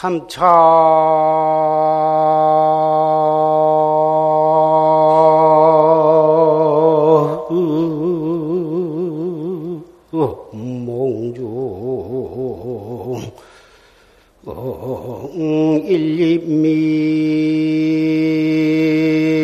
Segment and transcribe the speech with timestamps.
[0.00, 0.40] 참차.
[10.52, 11.44] 몽중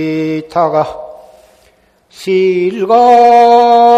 [0.01, 0.87] 일리미타가
[2.09, 3.96] 실가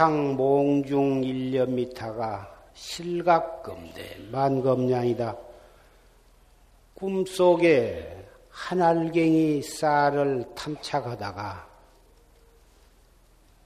[0.00, 5.36] 탐창 몽중 일념미타가 실각검대 만검량이다.
[6.94, 11.68] 꿈속에 한알갱이 쌀을 탐착하다가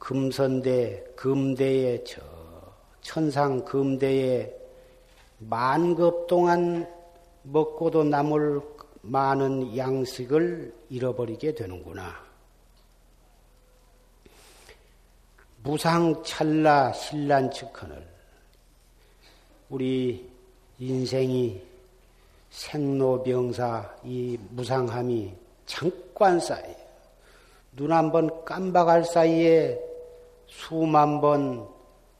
[0.01, 2.21] 금선대 금대에 저
[3.01, 4.53] 천상 금대에
[5.39, 6.85] 만급 동안
[7.45, 8.61] 먹고도 남을
[9.03, 12.24] 많은 양식을 잃어버리게 되는구나.
[15.65, 18.07] 무상찰나 신란 측헌을
[19.71, 20.31] 우리
[20.79, 21.61] 인생이
[22.51, 25.33] 생로병사 이 무상함이
[25.65, 26.77] 잠깐 사이에
[27.73, 29.81] 눈한 번 깜박할 사이에
[30.47, 31.67] 수만 번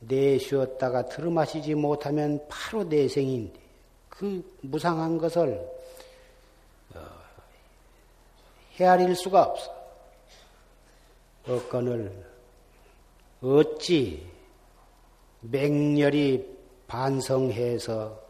[0.01, 3.61] 내쉬었다가 들어마시지 못하면 바로 내생인데
[4.09, 5.61] 그 무상한 것을
[6.95, 7.01] 어,
[8.77, 9.75] 헤아릴 수가 없어.
[11.47, 12.34] 어건을
[13.45, 14.27] 어찌
[15.41, 16.57] 맹렬히
[16.87, 18.23] 반성해서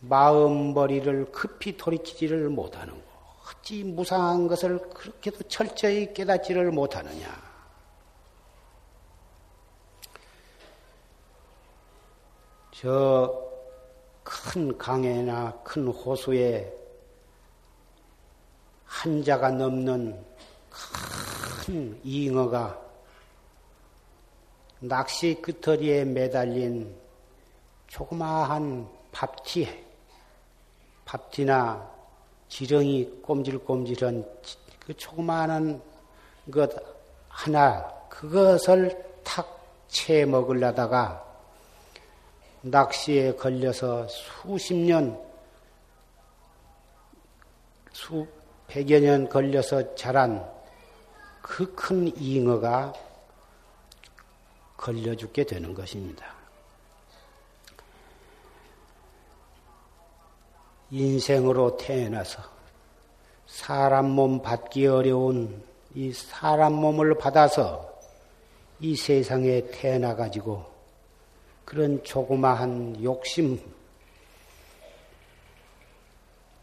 [0.00, 3.10] 마음머리를 급히 돌이키지를 못하는 거.
[3.50, 7.50] 어찌 무상한 것을 그렇게도 철저히 깨닫지를 못하느냐.
[12.72, 13.50] 저
[14.30, 16.72] 큰 강에나 큰 호수에
[18.84, 20.24] 한자가 넘는
[20.70, 22.89] 큰 잉어가
[24.80, 26.94] 낚시 끄터리에 매달린
[27.88, 29.68] 조그마한 밥티,
[31.04, 31.90] 밥티나
[32.48, 34.24] 지렁이 꼼질꼼질한
[34.80, 35.82] 그 조그마한
[36.50, 36.70] 것
[37.28, 39.58] 하나, 그것을 탁
[39.90, 41.20] 채 먹으려다가
[42.60, 45.20] 낚시에 걸려서 수십 년,
[47.92, 50.48] 수백여 년 걸려서 자란
[51.42, 52.92] 그 큰 잉어가
[54.80, 56.34] 걸려 죽게 되는 것입니다.
[60.90, 62.42] 인생으로 태어나서
[63.46, 65.62] 사람 몸 받기 어려운
[65.94, 68.00] 이 사람 몸을 받아서
[68.80, 70.64] 이 세상에 태어나 가지고
[71.66, 73.60] 그런 조그마한 욕심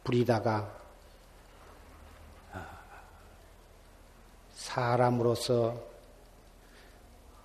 [0.03, 0.75] 부리다가
[4.55, 5.79] 사람으로서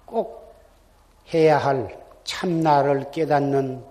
[0.06, 0.41] 꼭
[1.32, 3.84] 해야 할 참나를 깨닫는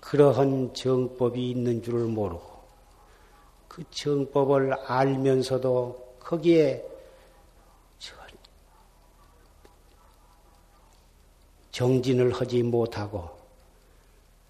[0.00, 2.56] 그러한 정법이 있는 줄을 모르고
[3.68, 6.96] 그 정법을 알면서도 거기에
[11.76, 13.28] 정진을 하지 못하고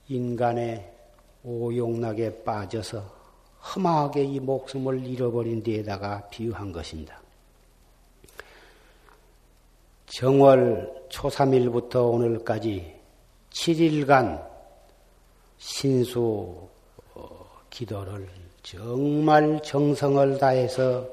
[0.06, 0.88] 인간의
[1.43, 3.02] 오용락에 빠져서
[3.75, 7.20] 험하게 이 목숨을 잃어버린 데에다가 비유한 것입니다.
[10.16, 12.98] 정월 초3일부터 오늘까지
[13.50, 14.48] 7일간
[15.58, 16.70] 신수
[17.12, 18.26] 어, 기도를
[18.62, 21.06] 정말 정성을 다해서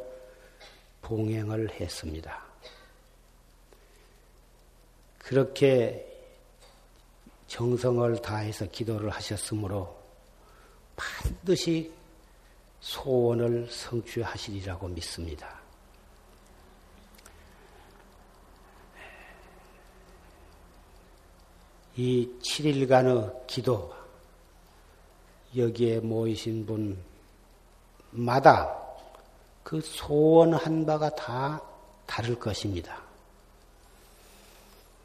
[1.01, 2.41] 동행을 했습니다.
[5.17, 6.09] 그렇게
[7.47, 9.99] 정성을 다해서 기도를 하셨으므로
[10.95, 11.91] 반드시
[12.79, 15.62] 소원을 성취하시리라고 믿습니다.
[21.95, 23.93] 이 7일간의 기도,
[25.55, 26.65] 여기에 모이신
[28.11, 28.75] 분마다
[29.63, 31.61] 그 소원한 바가 다
[32.05, 33.01] 다를 것입니다.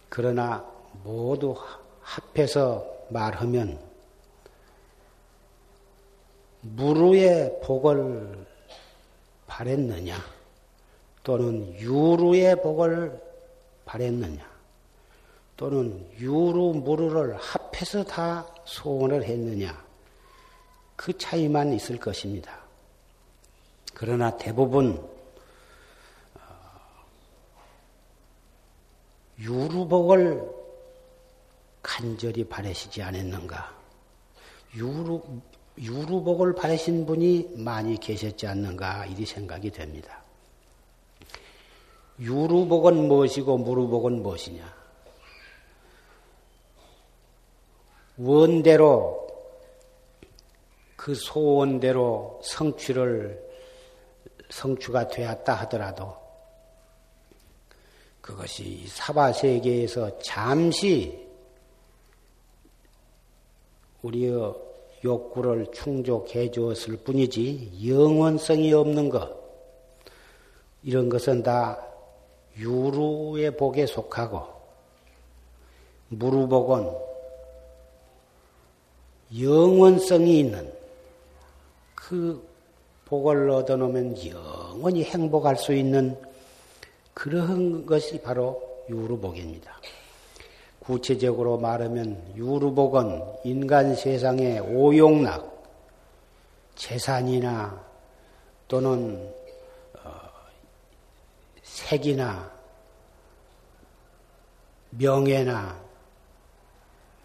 [0.08, 0.64] 그러나
[1.05, 1.55] 모두
[2.00, 3.79] 합해서 말하면
[6.61, 8.46] 무루의 복을
[9.46, 10.17] 바랬느냐
[11.23, 13.20] 또는 유루의 복을
[13.84, 14.57] 바랬느냐
[15.58, 19.76] 또는 유루 무루를 합해서 다 소원을 했느냐
[20.94, 22.56] 그 차이만 있을 것입니다.
[23.93, 24.96] 그러나 대부분
[26.37, 26.40] 어,
[29.40, 30.49] 유루복을
[31.82, 33.76] 간절히 바라시지 않았는가?
[34.76, 35.20] 유루,
[35.76, 39.06] 유루복을 바라신 분이 많이 계셨지 않는가?
[39.06, 40.22] 이리 생각이 됩니다.
[42.20, 44.77] 유루복은 무엇이고 무루복은 무엇이냐?
[48.19, 49.26] 원대로
[50.97, 53.49] 그 소원대로 성취를
[54.50, 56.17] 성취가 되었다 하더라도
[58.20, 61.26] 그것이 사바 세계에서 잠시
[64.03, 64.55] 우리의
[65.05, 69.37] 욕구를 충족해 주었을 뿐이지 영원성이 없는 것.
[70.82, 71.85] 이런 것은 다
[72.56, 74.47] 유루의 복에 속하고
[76.09, 77.07] 무루복은
[79.36, 80.72] 영원성이 있는
[81.94, 82.46] 그
[83.04, 86.16] 복을 얻어놓으면 영원히 행복할 수 있는
[87.14, 89.72] 그런 것이 바로 유루복입니다.
[90.80, 95.58] 구체적으로 말하면 유루복은 인간 세상의 오용락,
[96.76, 97.78] 재산이나
[98.69, 99.31] 또는
[100.02, 100.10] 어,
[101.62, 102.50] 색이나
[104.90, 105.88] 명예나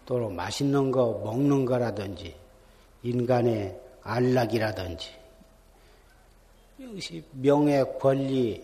[0.06, 2.34] 또는 맛있는 거 먹는 거라든지
[3.02, 5.10] 인간의 안락이라든지
[6.78, 8.62] 이것이 명예, 권리,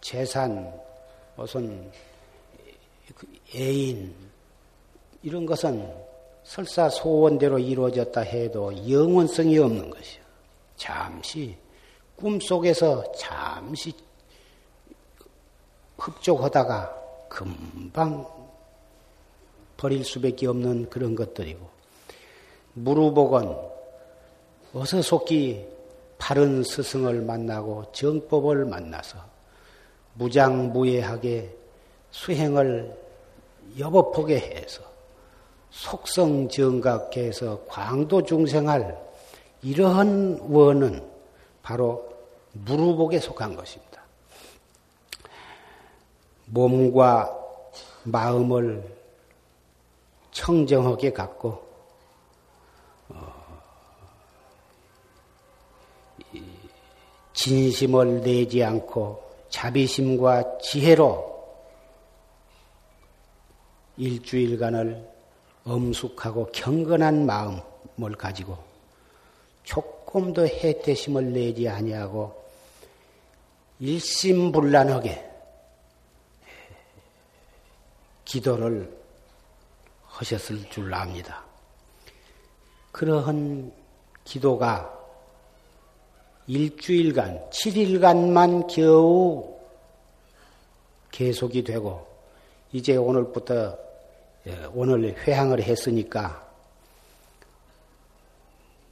[0.00, 0.72] 재산,
[1.36, 1.90] 무슨
[3.14, 4.14] 그 애인
[5.22, 5.92] 이런 것은
[6.44, 10.22] 설사 소원대로 이루어졌다 해도 영원성이 없는 것이요.
[10.76, 11.56] 잠시
[12.16, 13.92] 꿈속에서 잠시
[15.98, 16.94] 흡족하다가
[17.28, 18.35] 금방
[19.76, 21.68] 버릴 수밖에 없는 그런 것들이고
[22.74, 23.56] 무루복은
[24.74, 25.66] 어서 속기
[26.18, 29.18] 바른 스승을 만나고 정법을 만나서
[30.14, 31.54] 무장무예하게
[32.10, 32.96] 수행을
[33.78, 34.82] 여법하게 해서
[35.70, 38.96] 속성정각해 서 광도 중생할
[39.62, 41.06] 이러한 원은
[41.62, 42.08] 바로
[42.52, 44.02] 무루복에 속한 것입니다.
[46.46, 47.36] 몸과
[48.04, 48.95] 마음을
[50.36, 51.64] 청정하게 갖고
[57.32, 61.34] 진심을 내지 않고 자비심과 지혜로
[63.96, 65.10] 일주일간을
[65.64, 68.58] 엄숙하고 경건한 마음을 가지고
[69.64, 72.44] 조금도 해태심을 내지 아니하고
[73.80, 75.30] 일심불란하게
[78.26, 79.05] 기도를
[80.16, 81.44] 하셨을 줄 압니다.
[82.92, 83.72] 그러한
[84.24, 84.92] 기도가
[86.46, 89.56] 일주일간, 7일간만 겨우
[91.10, 92.06] 계속이 되고,
[92.72, 93.76] 이제 오늘부터,
[94.46, 96.46] 예, 오늘 회항을 했으니까,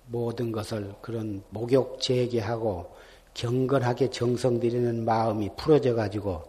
[0.06, 2.94] 모든 것을 그런 목욕 재개하고
[3.32, 6.44] 경건하게 정성 들이는 마음이 풀어져 가지고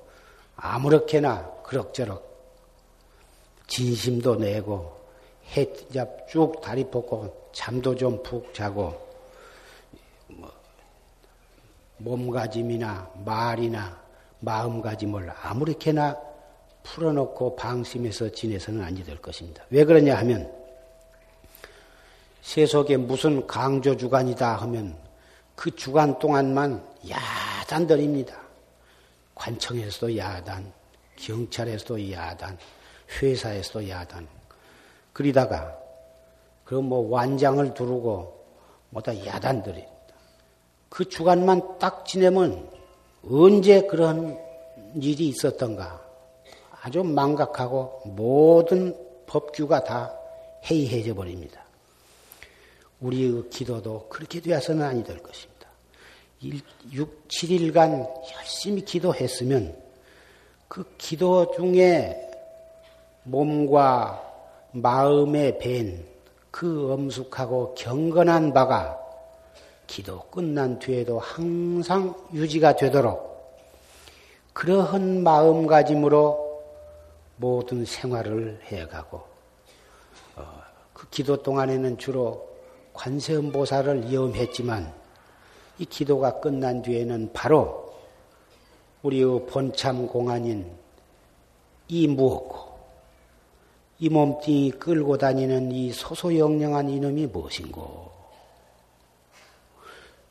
[0.58, 2.35] 아무렇게나 그럭저럭
[3.68, 4.96] 진심도 내고
[5.56, 9.06] 해쭉 다리 뻗고 잠도 좀 푹 자고
[11.98, 14.00] 몸가짐이나 말이나
[14.40, 16.18] 마음가짐을 아무렇게나
[16.84, 19.64] 풀어놓고 방심해서 지내서는 아니 될 것입니다.
[19.70, 20.52] 왜 그러냐 하면
[22.42, 24.96] 세속에 무슨 강조 주간이다 하면
[25.56, 28.40] 그 주간 동안만 야단들입니다.
[29.34, 30.72] 관청에서도 야단,
[31.18, 32.58] 경찰에서도 야단,
[33.22, 34.28] 회사에서도 야단.
[35.14, 35.78] 그러다가
[36.64, 38.46] 그럼 뭐 완장을 두르고
[38.90, 39.86] 뭐다 야단들이
[40.90, 42.70] 그 주간만 딱 지내면
[43.30, 44.40] 언제 그런
[44.96, 46.02] 일이 있었던가
[46.82, 48.96] 아주 망각하고 모든
[49.26, 50.14] 법규가 다
[50.70, 51.64] 해이해져 버립니다.
[53.02, 55.56] 우리의 기도도 그렇게 되어서는 아니 될 것입니다.
[56.94, 59.76] 6, 7일간 열심히 기도했으면
[60.68, 62.30] 그 기도 중에
[63.26, 64.22] 몸과
[64.72, 68.98] 마음에 밴그 엄숙하고 경건한 바가
[69.88, 73.36] 기도 끝난 뒤에도 항상 유지가 되도록
[74.54, 76.64] 그러한 마음가짐으로
[77.38, 79.22] 모든 생활을 해가고
[80.38, 80.62] 어,
[80.94, 82.48] 그 기도 동안에는 주로
[82.94, 84.94] 관세음보살을 이음했지만
[85.80, 87.94] 이 기도가 끝난 뒤에는 바로
[89.04, 90.72] 우리의 본참 공안인
[91.88, 92.65] 이 무엇고
[94.00, 98.12] 이 몸뚱이 끌고 다니는 이 소소영령한 이놈이 무엇인고?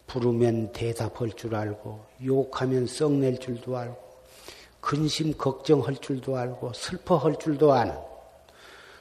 [0.07, 3.97] 부르면 대답할 줄 알고, 욕하면 썩낼 줄도 알고,
[4.81, 7.95] 근심 걱정할 줄도 알고, 슬퍼할 줄도 아는,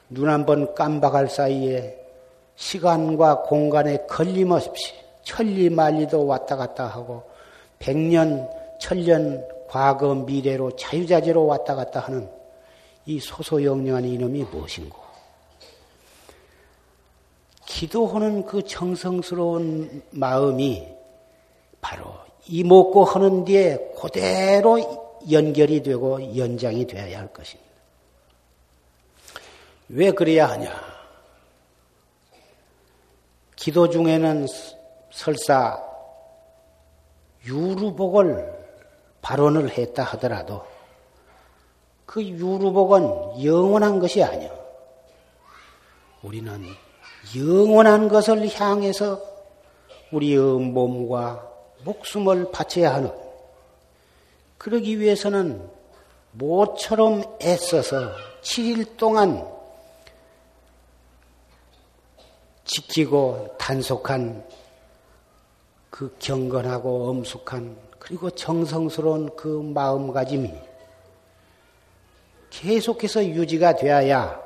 [0.10, 2.00] 눈 한 번 깜박할 사이에
[2.56, 4.94] 시간과 공간에 걸림없이
[5.24, 7.24] 천리만리도 왔다 갔다 하고,
[7.80, 12.30] 백년, 천년, 과거, 미래로 자유자재로 왔다 갔다 하는
[13.06, 15.04] 이 소소영령한 이놈이 무엇인고?
[17.66, 20.88] 기도하는 그 정성스러운 마음이
[21.82, 22.14] 바로
[22.48, 27.72] 이먹고 하는 뒤에 그대로 연결이 되고 연장이 되어야 할 것입니다.
[29.90, 30.72] 왜 그래야 하냐?
[33.56, 34.48] 기도 중에는
[35.12, 35.82] 설사
[37.46, 38.64] 유루복을
[39.22, 40.66] 발언을 했다 하더라도
[42.14, 44.52] 그 유루복은 영원한 것이 아니야.
[46.22, 46.64] 우리는
[47.36, 49.20] 영원한 것을 향해서
[50.12, 51.52] 우리의 몸과
[51.84, 53.12] 목숨을 바쳐야 하는
[54.60, 55.68] 그러기 위해서는
[56.34, 58.12] 모처럼 애써서
[58.44, 59.52] 7일 동안
[62.64, 64.48] 지키고 단속한
[65.90, 70.73] 그 경건하고 엄숙한 그리고 정성스러운 그 마음가짐이
[72.54, 74.40] 계속해서 유지가 되어야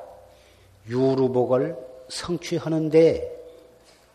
[0.88, 1.76] 유루복을
[2.08, 3.36] 성취하는데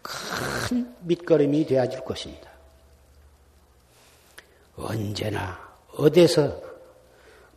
[0.02, 2.50] 큰 밑거름이 되어줄 것입니다.
[4.76, 5.60] 언제나
[5.96, 6.60] 어디서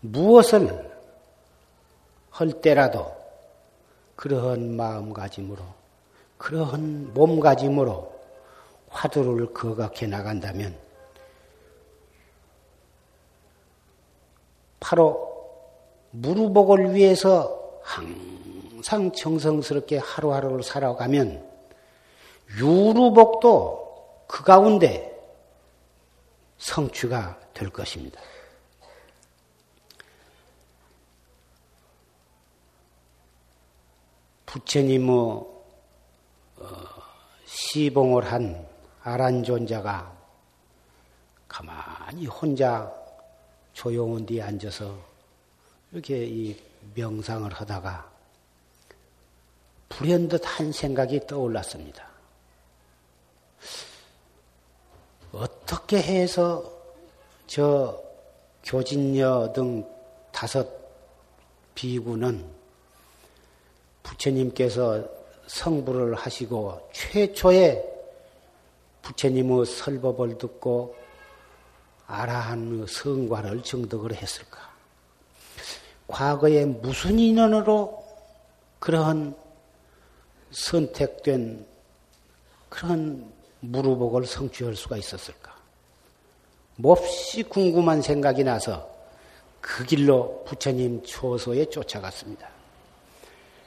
[0.00, 0.94] 무엇을
[2.30, 3.16] 할 때라도
[4.14, 5.64] 그러한 마음가짐으로
[6.36, 8.14] 그러한 몸가짐으로
[8.90, 10.76] 화두를 거각해 나간다면
[14.78, 15.25] 바로
[16.10, 21.44] 무루복을 위해서 항상 정성스럽게 하루하루를 살아가면
[22.58, 25.12] 유루복도 그 가운데
[26.58, 28.20] 성취가 될 것입니다.
[34.46, 35.44] 부처님의 어,
[37.44, 38.66] 시봉을 한
[39.02, 40.16] 아란존자가
[41.46, 42.92] 가만히 혼자
[43.74, 44.96] 조용한 뒤에 앉아서
[45.92, 46.56] 이렇게 이
[46.94, 48.10] 명상을 하다가
[49.88, 52.06] 불현듯 한 생각이 떠올랐습니다.
[55.32, 56.72] 어떻게 해서
[57.46, 58.02] 저
[58.64, 59.86] 교진녀 등
[60.32, 60.68] 다섯
[61.74, 62.44] 비구는
[64.02, 65.04] 부처님께서
[65.46, 67.84] 성불을 하시고 최초의
[69.02, 70.96] 부처님의 설법을 듣고
[72.06, 74.65] 아라한 성과를 정득을 했을까?
[76.08, 78.04] 과거에 무슨 인연으로
[78.78, 79.34] 그러한
[80.50, 81.66] 선택된
[82.68, 85.54] 그런 무루복을 성취할 수가 있었을까?
[86.76, 88.88] 몹시 궁금한 생각이 나서
[89.60, 92.48] 그 길로 부처님 초소에 쫓아갔습니다.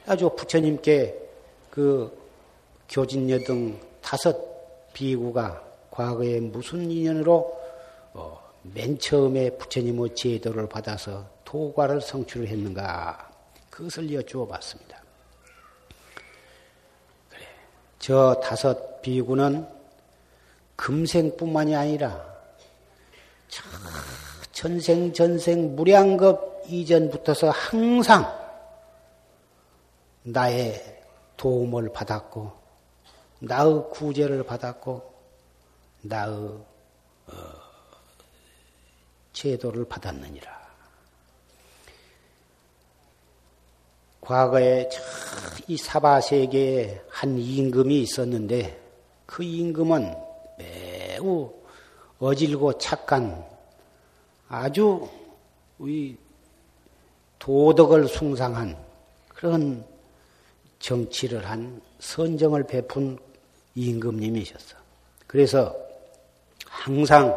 [0.06, 1.16] 아주 부처님께
[1.70, 2.18] 그
[2.88, 4.38] 교진녀 등 다섯
[4.94, 7.60] 비구가 과거에 무슨 인연으로
[8.14, 13.28] 어, 맨 처음에 부처님의 제도를 받아서 도과를 성취를 했는가
[13.72, 15.02] 그것을 여쭈어 봤습니다.
[17.28, 17.44] 그래,
[17.98, 19.68] 저 다섯 비구는
[20.76, 22.24] 금생뿐만이 아니라
[24.52, 28.32] 전생 전생 무량급 이전부터서 항상
[30.22, 31.04] 나의
[31.36, 32.54] 도움을 받았고
[33.40, 35.14] 나의 구제를 받았고
[36.04, 37.34] 나의 어,
[39.34, 40.59] 제도를 받았느니라.
[44.30, 44.88] 과거에
[45.68, 48.80] 이 사바 세계에 한 임금이 있었는데
[49.26, 50.14] 그 임금은
[50.60, 51.52] 매우
[52.20, 53.44] 어질고 착한
[54.48, 55.10] 아주
[55.80, 56.16] 이
[57.40, 58.78] 도덕을 숭상한
[59.30, 59.84] 그런
[60.78, 63.18] 정치를 한 선정을 베푼
[63.74, 64.78] 임금님이셨어.
[65.26, 65.76] 그래서
[66.68, 67.36] 항상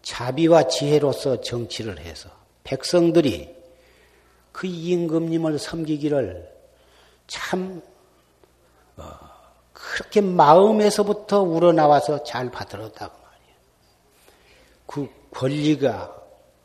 [0.00, 2.30] 자비와 지혜로서 정치를 해서
[2.64, 3.57] 백성들이
[4.58, 6.52] 그 임금님을 섬기기를
[7.28, 7.80] 참
[8.96, 9.04] 어,
[9.72, 13.56] 그렇게 마음에서부터 우러나와서 잘 받들었다고 말이에요.
[14.84, 16.12] 그 권리가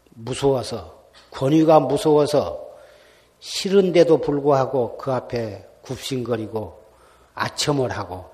[0.10, 2.68] 무서워서 권위가 무서워서
[3.40, 6.84] 싫은데도 불구하고 그 앞에 굽신거리고
[7.36, 8.26] 아첨을 하고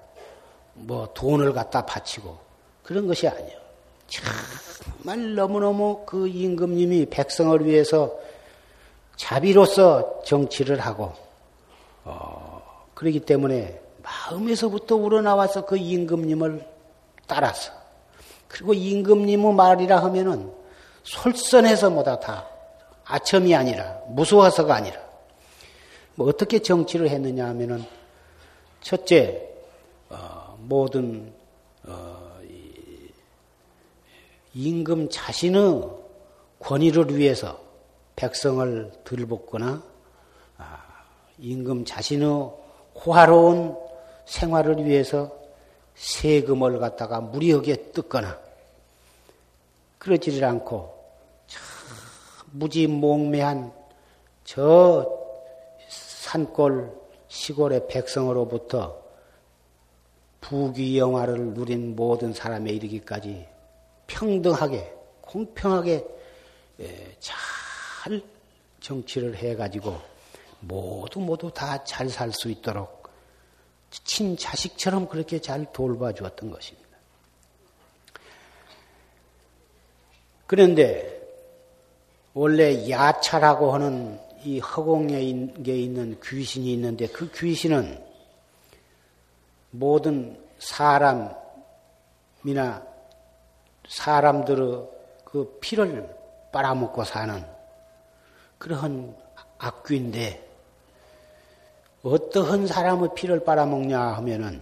[0.73, 2.37] 뭐 돈을 갖다 바치고
[2.81, 3.59] 그런 것이 아니에요.
[4.07, 8.28] 정말 너무너무 그 임금님이 백성을 위해서
[9.19, 11.11] 자비로서 정치를 하고
[12.05, 16.65] 어, 그러기 때문에 마음에서부터 우러나와서 그 임금님을
[17.27, 17.73] 따라서
[18.47, 20.53] 그리고 임금님의 말이라 하면은
[21.03, 22.47] 솔선해서 뭐다 다
[23.03, 24.97] 아첨이 아니라 무서워서가 아니라
[26.15, 27.83] 뭐 어떻게 정치를 했느냐 하면은
[28.79, 29.49] 첫째
[30.07, 31.33] 어, 모든
[31.83, 32.39] 어,
[34.53, 35.83] 임금 자신의
[36.59, 37.68] 권위를 위해서
[38.19, 39.81] 백성을 들볶거나
[40.57, 40.83] 아,
[41.37, 42.27] 임금 자신의
[42.93, 43.77] 호화로운
[44.25, 45.31] 생활을 위해서
[45.95, 48.37] 세금을 갖다가 무리하게 뜯거나
[49.99, 50.99] 그러지를 않고
[52.51, 53.71] 무지 몽매한
[54.43, 55.09] 저
[55.87, 56.93] 산골
[57.29, 59.01] 시골의 백성으로부터
[60.41, 63.47] 부귀영화를 누린 모든 사람에 이르기까지
[64.07, 66.05] 평등하게 공평하게
[66.81, 67.15] 예,
[67.99, 68.21] 잘
[68.79, 69.99] 정치를 해가지고
[70.61, 73.09] 모두 모두 다 잘 살 수 있도록
[73.91, 76.87] 친자식처럼 그렇게 잘 돌봐 주었던 것입니다.
[80.47, 81.19] 그런데
[82.33, 88.01] 원래 야차라고 하는 이 허공에 있는 귀신이 있는데 그 귀신은
[89.71, 91.35] 모든 사람이나
[93.89, 94.87] 사람들의
[95.25, 96.15] 그 피를
[96.53, 97.58] 빨아먹고 사는
[98.59, 99.15] 그러한
[99.57, 100.47] 악귀인데
[102.03, 104.61] 어떠한 사람의 피를 빨아먹냐 하면은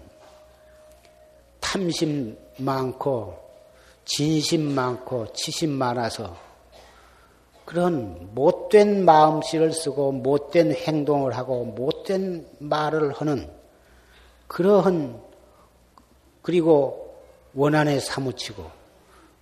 [1.59, 3.37] 탐심 많고
[4.05, 6.37] 진심 많고 치심 많아서
[7.65, 13.51] 그런 못된 마음씨를 쓰고 못된 행동을 하고 못된 말을 하는
[14.47, 15.21] 그러한
[16.43, 17.19] 그리고
[17.53, 18.63] 원한에 사무치고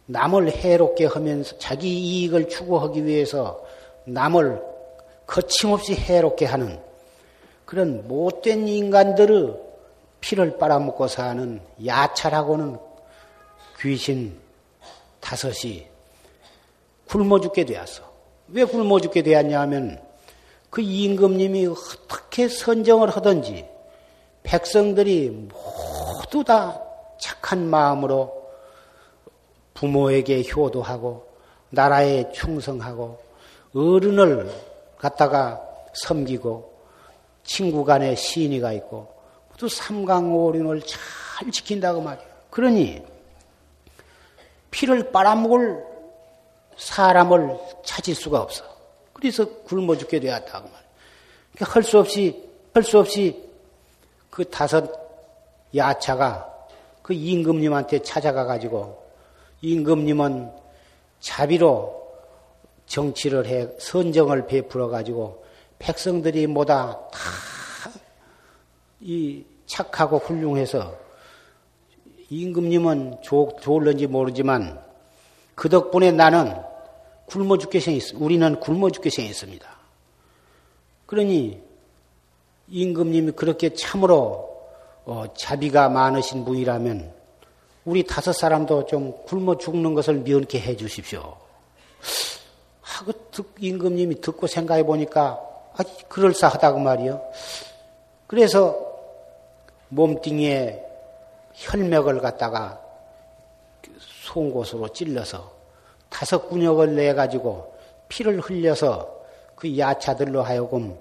[0.08, 3.65] 남을 해롭게 하면서 자기 이익을 추구하기 위해서
[4.06, 4.62] 남을
[5.28, 6.80] 거침없이 해롭게 하는
[7.66, 9.56] 그런 못된 인간들의
[10.22, 12.78] 피를 빨아먹고 사는 야차라고는
[13.80, 14.40] 귀신
[15.20, 15.88] 다섯이
[17.08, 18.04] 굶어 죽게 되었어.
[18.50, 20.02] 왜 굶어 죽게 되었냐 하면
[20.70, 23.66] 그 임금님이 어떻게 선정을 하든지
[24.44, 26.80] 백성들이 모두 다
[27.20, 28.46] 착한 마음으로
[29.74, 31.28] 부모에게 효도하고
[31.70, 33.25] 나라에 충성하고
[33.76, 34.50] 어른을
[34.98, 35.62] 갖다가
[35.94, 36.74] 섬기고
[37.44, 39.14] 친구 간에 시인이가 있고
[39.50, 42.26] 모두 삼강오륜을 잘 지킨다고 말이야.
[42.50, 43.04] 그러니
[44.72, 45.84] 피를 빨아먹을
[46.78, 48.64] 사람을 찾을 수가 없어.
[49.14, 50.86] 그래서 굶어 죽게 되었다고 말이야.
[51.54, 53.42] 그러니까 할 수 없이 할 수 없이
[54.30, 54.92] 그 다섯
[55.74, 56.54] 야차가
[57.02, 59.02] 그 임금님한테 찾아가 가지고
[59.62, 60.52] 임금님은
[61.20, 62.05] 자비로
[62.88, 65.44] 정치를 해 선정을 베풀어 가지고
[65.80, 67.56] 백성들이 뭐다 다
[69.06, 70.96] 이 착하고 훌륭해서
[72.32, 74.82] 임금님은 좋, 좋을런지 모르지만
[75.54, 76.56] 그 덕분에 나는
[77.28, 79.70] 굶어 죽게 생겼, 우리는 굶어 죽게 생겼습니다.
[81.06, 81.62] 그러니
[82.68, 84.66] 임금님이 그렇게 참으로
[85.06, 87.14] 어, 자비가 많으신 분이라면
[87.86, 91.38] 우리 다섯 사람도 좀 굶어 죽는 것을 면케 해 주십시오.
[92.96, 93.12] 하고
[93.60, 95.40] 임금님이 듣고 생각해 보니까
[95.74, 97.22] 아, 그럴싸하다고 말이요.
[98.28, 98.76] 그래서
[99.90, 100.82] 몸뚱이에
[101.54, 102.82] 혈맥을 갖다가
[104.00, 105.52] 송곳으로 찔러서
[106.10, 107.76] 다섯 군역을 내 가지고
[108.08, 109.14] 피를 흘려서
[109.56, 110.98] 그 야차들로 하여금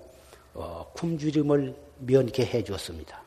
[0.55, 3.23] 어, 굶주림을 면케 해 주었습니다.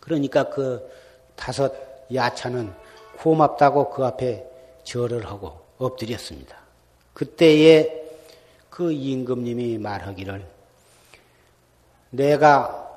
[0.00, 0.90] 그러니까 그
[1.34, 1.72] 다섯
[2.12, 2.72] 야차는
[3.18, 4.46] 고맙다고 그 앞에
[4.84, 6.59] 절을 하고 엎드렸습니다.
[7.12, 8.00] 그때에
[8.68, 10.46] 그 임금님이 말하기를
[12.10, 12.88] 내가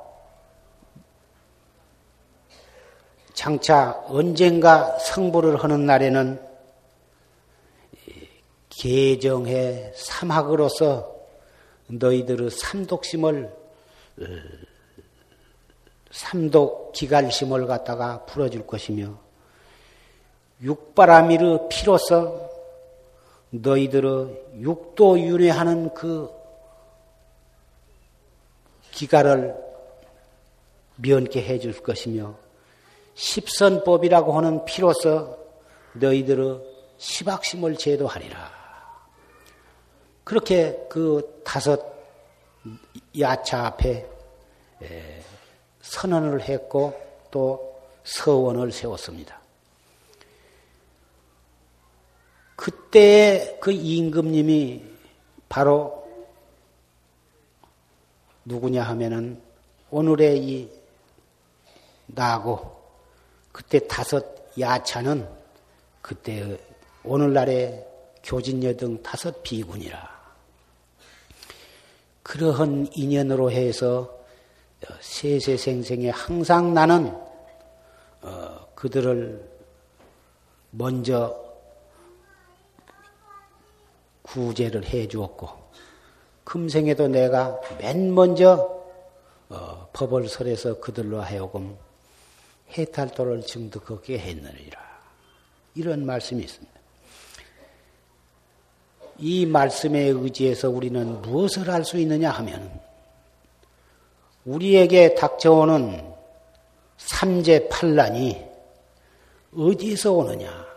[3.34, 6.54] 장차 언젠가 성불을 하는 날에는
[8.70, 11.14] 계정의 삼학으로서
[11.88, 13.46] 너희들의 삼독심을
[14.20, 14.24] 어,
[16.12, 19.18] 삼독 기갈심을 갖다가 풀어줄 것이며
[20.62, 22.53] 육바라미르 피로서
[23.54, 26.30] 너희들의 육도 윤회하는 그
[28.90, 29.56] 기가를
[30.96, 32.36] 면케 해줄 것이며
[33.14, 35.38] 십선법이라고 하는 피로서
[35.94, 36.62] 너희들의
[36.98, 38.52] 시박심을 제도하리라.
[40.24, 41.94] 그렇게 그 다섯
[43.20, 44.08] 야차 앞에
[45.82, 49.43] 선언을 했고 또 서원을 세웠습니다.
[52.56, 54.84] 그때 그 임금님이
[55.50, 56.04] 바로
[58.46, 59.42] 누구냐 하면은
[59.90, 60.70] 오늘의 이
[62.08, 62.82] 나고
[63.52, 64.26] 그때 다섯
[64.60, 65.28] 야차는
[66.02, 66.60] 그때
[67.04, 67.88] 오늘날의
[68.24, 70.14] 교진여 등 다섯 비군이라.
[72.24, 74.18] 그러한 인연으로 해서
[75.02, 77.16] 세세생생에 항상 나는
[78.22, 79.50] 어, 그들을
[80.72, 81.43] 먼저
[84.24, 85.50] 구제를 해 주었고
[86.44, 88.82] 금생에도 내가 맨 먼저
[89.50, 91.78] 어, 법을 설해서 그들로 하여금
[92.76, 94.82] 해탈도를 증득하게 했느니라.
[95.76, 96.74] 이런 말씀이 있습니다.
[99.20, 102.82] 이 말씀에 의지해서 우리는 무엇을 할 수 있느냐 하면
[104.46, 106.14] 우리에게 닥쳐오는
[106.98, 108.44] 삼재 판란이
[109.56, 110.73] 어디에서 오느냐?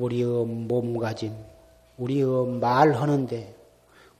[0.00, 1.34] 우리의 몸가짐,
[1.98, 3.54] 우리의 말하는데,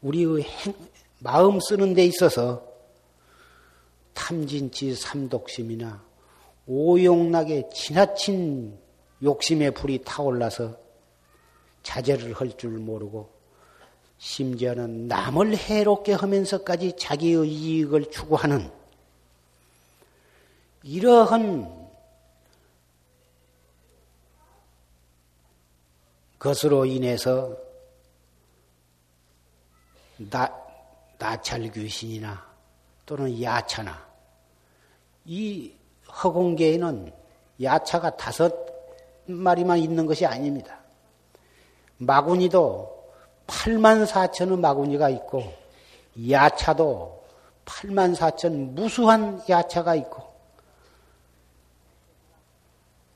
[0.03, 0.75] 우리의 행,
[1.19, 2.63] 마음 쓰는 데 있어서
[4.15, 6.03] 탐진치 삼독심이나
[6.67, 8.79] 오용락에 지나친
[9.23, 10.77] 욕심의 불이 타올라서
[11.83, 13.31] 자제를 할 줄 모르고
[14.19, 18.71] 심지어는 남을 해롭게 하면서까지 자기의 이익을 추구하는
[20.83, 21.80] 이러한
[26.41, 27.55] 것으로 인해서
[30.17, 30.53] 나,
[31.19, 32.45] 나찰 귀신이나
[33.05, 34.09] 또는 야차나
[35.27, 35.73] 이
[36.09, 37.13] 허공계에는
[37.63, 38.53] 야차가 다섯
[39.27, 40.81] 마리만 있는 것이 아닙니다.
[41.99, 43.13] 마구니도
[43.47, 45.53] 8만 4천의 마구니가 있고
[46.31, 47.23] 야차도
[47.67, 50.23] 8만 4천 무수한 야차가 있고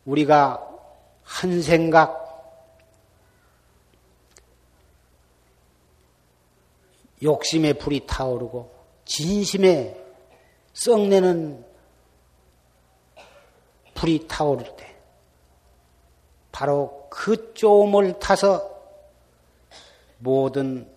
[0.05, 0.63] 우리가
[1.23, 2.24] 한 생각
[7.23, 8.73] 욕심의 불이 타오르고
[9.05, 10.01] 진심에
[10.73, 11.65] 썩내는
[13.95, 14.97] 불이 타오를 때
[16.53, 18.75] 바로 그 쪼음을 타서
[20.19, 20.91] 모든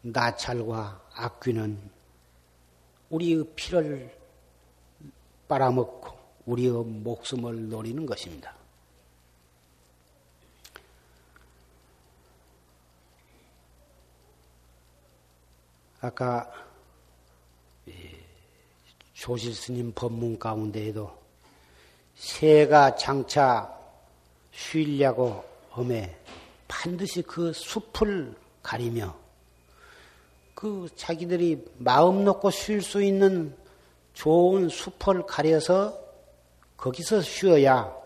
[0.00, 1.90] 나찰과 악귀는
[3.10, 4.16] 우리의 피를
[5.48, 6.10] 빨아먹고
[6.46, 8.61] 우리의 목숨을 노리는 것입니다.
[16.02, 16.50] 아까
[19.14, 21.16] 조실 스님 법문 가운데에도
[22.16, 23.72] 새가 장차
[24.50, 26.18] 쉬려고 엄에
[26.66, 28.34] 반드시 그 숲을
[28.64, 29.16] 가리며
[30.56, 33.56] 그 자기들이 마음 놓고 쉴 수 있는
[34.12, 35.96] 좋은 숲을 가려서
[36.76, 37.96] 거기서 쉬어야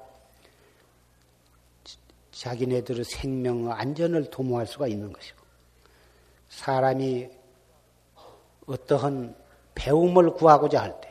[2.30, 5.38] 자기네들의 생명 안전을 도모할 수가 있는 것이고
[6.50, 7.45] 사람이
[8.66, 9.36] 어떠한
[9.74, 11.06] 배움을 구하고자 할 때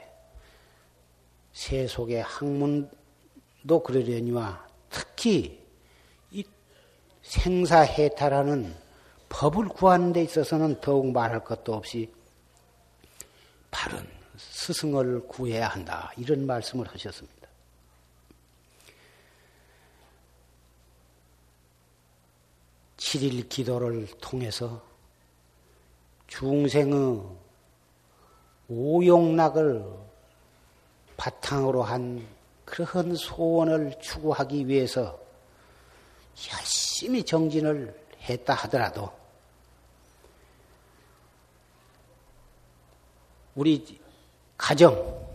[1.56, 5.66] 세속의 학문도 그러려니와 특히
[6.32, 6.44] 이
[7.24, 8.76] 생사해탈하는
[9.30, 12.14] 법을 구하는 데 있어서는 더욱 말할 것도 없이
[13.72, 14.06] 바른
[14.38, 16.12] 스승을 구해야 한다.
[16.18, 17.48] 이런 말씀을 하셨습니다.
[22.98, 24.84] 칠일 기도를 통해서
[26.28, 27.45] 중생의
[28.68, 29.86] 오용락을
[31.18, 32.26] 바탕으로 한
[32.66, 35.20] 그러한 소원을 추구하기 위해서
[36.52, 39.12] 열심히 정진을 했다 하더라도
[43.54, 44.00] 우리
[44.58, 45.26] 가정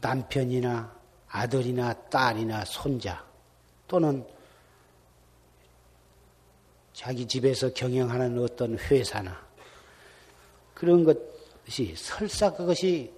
[0.00, 0.94] 남편이나
[1.28, 3.24] 아들이나 딸이나 손자
[3.88, 4.26] 또는
[6.92, 9.44] 자기 집에서 경영하는 어떤 회사나
[10.74, 11.31] 그런 것
[11.68, 13.12] 이 설사 그것이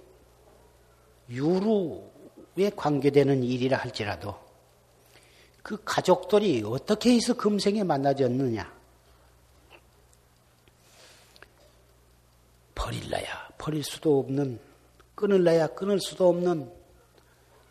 [1.29, 4.35] 유루에 관계되는 일이라 할지라도
[5.63, 8.75] 그 가족들이 어떻게 해서 금생에 만나졌느냐?
[12.75, 14.59] 버릴라야 버릴 수도 없는,
[15.15, 16.71] 끊을라야 끊을 수도 없는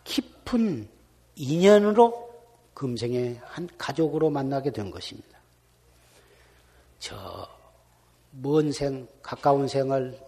[0.03, 0.89] 깊은
[1.37, 2.35] 인연으로
[2.75, 5.39] 금생에 한 가족으로 만나게 된 것입니다.
[6.99, 7.55] 저
[8.41, 10.19] 먼 생, 가까운 생을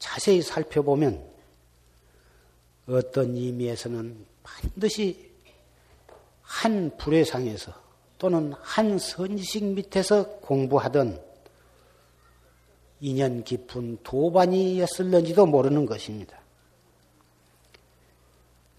[0.00, 1.24] 자세히 살펴보면
[2.88, 5.30] 어떤 의미에서는 반드시
[6.42, 7.72] 한 불회상에서
[8.18, 11.22] 또는 한 선지식 밑에서 공부하던
[13.00, 16.38] 인연 깊은 도반이었을는지도 모르는 것입니다.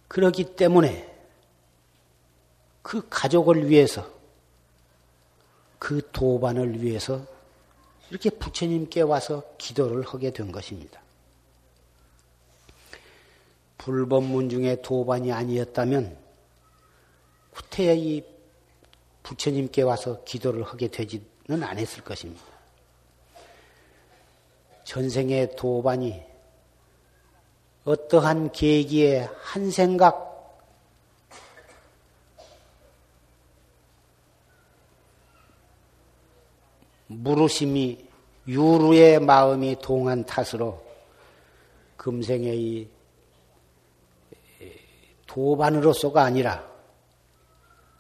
[0.08, 1.10] 그러기 때문에
[2.82, 4.08] 그 가족을 위해서
[5.80, 7.26] 그 도반을 위해서
[8.10, 11.01] 이렇게 부처님께 와서 기도를 하게 된 것입니다.
[13.82, 16.16] 불법문 중에 도반이 아니었다면
[17.52, 18.24] 후태야 이
[19.24, 22.44] 부처님께 와서 기도를 하게 되지는 않았을 것입니다.
[24.84, 26.22] 전생의 도반이
[27.84, 30.30] 어떠한 계기에 한 생각
[37.08, 38.08] 무르심이
[38.48, 40.84] 유루의 마음이 동한 탓으로
[41.98, 43.01] 금생의 이
[45.32, 46.70] 도반으로서가 아니라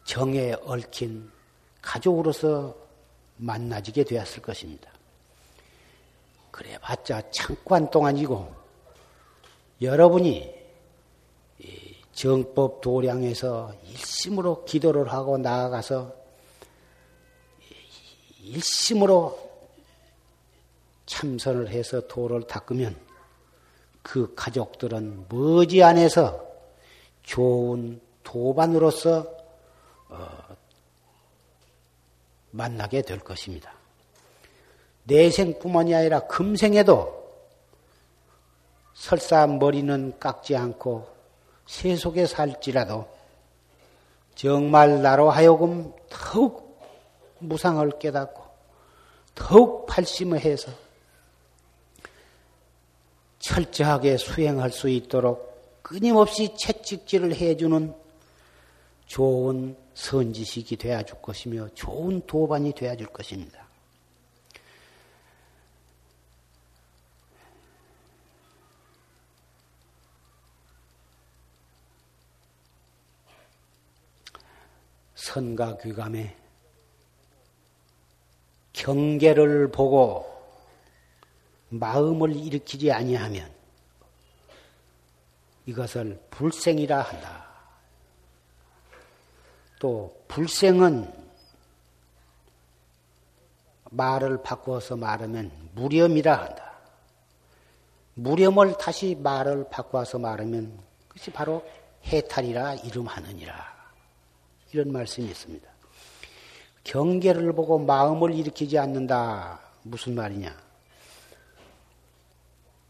[0.04, 1.32] 정에 얽힌
[1.82, 2.76] 가족으로서
[3.38, 4.92] 만나지게 되었을 것입니다.
[6.52, 8.54] 그래 봤자 잠깐 동안이고
[9.82, 10.54] 여러분이
[12.12, 16.14] 정법 도량에서 일심으로 기도를 하고 나아가서
[18.44, 19.52] 일심으로
[21.06, 22.96] 참선을 해서 도를 닦으면
[24.02, 26.51] 그 가족들은 머지 안에서
[27.24, 29.26] 좋은 도반으로서
[30.10, 30.28] 어,
[32.52, 33.74] 만나게 될 것입니다.
[35.04, 37.22] 내생뿐만이 아니라 금생에도
[38.94, 41.08] 설사 머리는 깎지 않고
[41.66, 43.08] 세속에 살지라도
[44.36, 46.80] 정말 나로 하여금 더욱
[47.40, 48.44] 무상을 깨닫고
[49.34, 50.72] 더욱 발심을 해서
[53.40, 55.51] 철저하게 수행할 수 있도록
[55.92, 57.94] 끊임없이 채찍질을 해주는
[59.08, 63.68] 좋은 선지식이 되어 줄 것이며 좋은 도반이 되어 줄 것입니다.
[75.16, 76.38] 선과 귀감에
[78.72, 80.26] 경계를 보고
[81.68, 83.61] 마음을 일으키지 아니하면
[85.66, 87.46] 이것을 불생이라 한다.
[89.80, 91.12] 또 불생은
[93.92, 96.72] 말을 바꾸어서 말하면 무렴이라 한다.
[98.14, 101.66] 무렴을 다시 말을 바꾸어서 말하면 그것이 바로
[102.06, 103.72] 해탈이라 이름하느니라.
[104.74, 105.70] 이런 말씀이 있습니다.
[106.84, 109.60] 경계를 보고 마음을 일으키지 않는다.
[109.84, 110.56] 무슨 말이냐?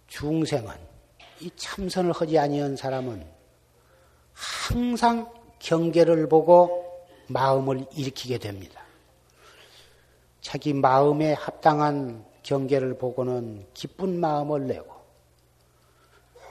[0.08, 0.91] 중생은
[1.42, 3.26] 이 참선을 하지 아니한 사람은
[4.34, 8.82] 항상 경계를 보고 마음을 일으키게 됩니다.
[10.42, 14.92] 자기 마음에 합당한 경계를 보고는 기쁜 마음을 내고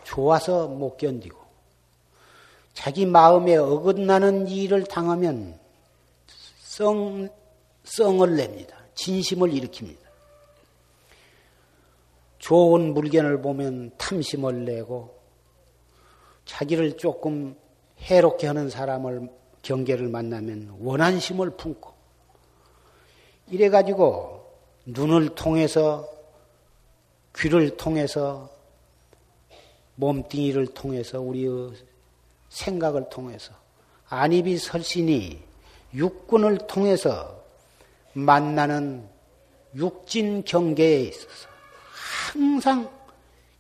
[0.04, 1.38] 좋아서 못 견디고
[2.74, 5.58] 자기 마음에 어긋나는 일을 당하면
[6.60, 6.94] 썽,
[7.84, 8.76] 썽을 냅니다.
[8.94, 10.09] 진심을 일으킵니다.
[12.40, 15.20] 좋은 물건을 보면 탐심을 내고
[16.46, 17.54] 자기를 조금
[18.00, 19.28] 해롭게 하는 사람을
[19.62, 21.92] 경계를 만나면 원한심을 품고
[23.48, 24.50] 이래 가지고
[24.86, 26.08] 눈을 통해서
[27.36, 28.50] 귀를 통해서
[29.96, 31.72] 몸뚱이를 통해서 우리의
[32.48, 33.52] 생각을 통해서
[34.08, 35.38] 안입이 설신이
[35.94, 37.44] 육군을 통해서
[38.14, 39.06] 만나는
[39.76, 41.49] 육진 경계에 있어서
[42.20, 42.90] 항상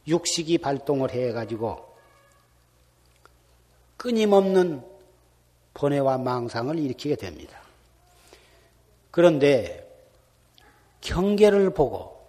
[0.06, 1.88] 육식이 발동을 해가지고
[3.96, 4.84] 끊임없는
[5.74, 7.58] 번뇌와 망상을 일으키게 됩니다.
[9.10, 9.86] 그런데
[11.00, 12.20] 경계를 보고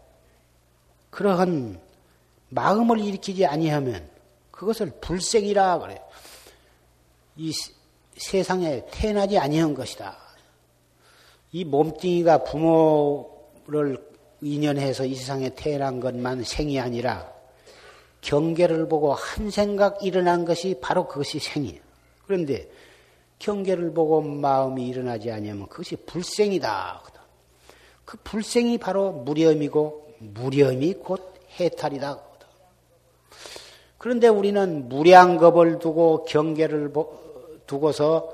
[1.10, 1.80] 그러한
[2.50, 4.10] 마음을 일으키지 아니하면
[4.52, 6.00] 그것을 불생이라 그래요.
[7.36, 7.52] 이
[8.15, 10.17] 세상에 태어나지 아니한 것이다.
[11.52, 14.11] 이 몸뚱이가 부모를
[14.41, 17.32] 인연해서 이 세상에 태어난 것만 생이 아니라
[18.21, 21.82] 경계를 보고 한 생각 일어난 것이 바로 그것이 생이에요.
[22.25, 22.69] 그런데
[23.39, 27.01] 경계를 보고 마음이 일어나지 않으면 그것이 불생이다.
[28.06, 32.19] 그 불생이 바로 무렴이고 무렴이 곧 해탈이다.
[33.97, 36.91] 그런데 우리는 무량겁을 두고 경계를
[37.67, 38.34] 두고서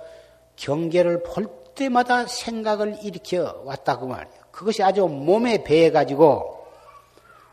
[0.55, 4.46] 경계를 볼 때마다 생각을 일으켜 왔다고 말이에요.
[4.57, 6.65] 그것이 아주 몸에 배해 가지고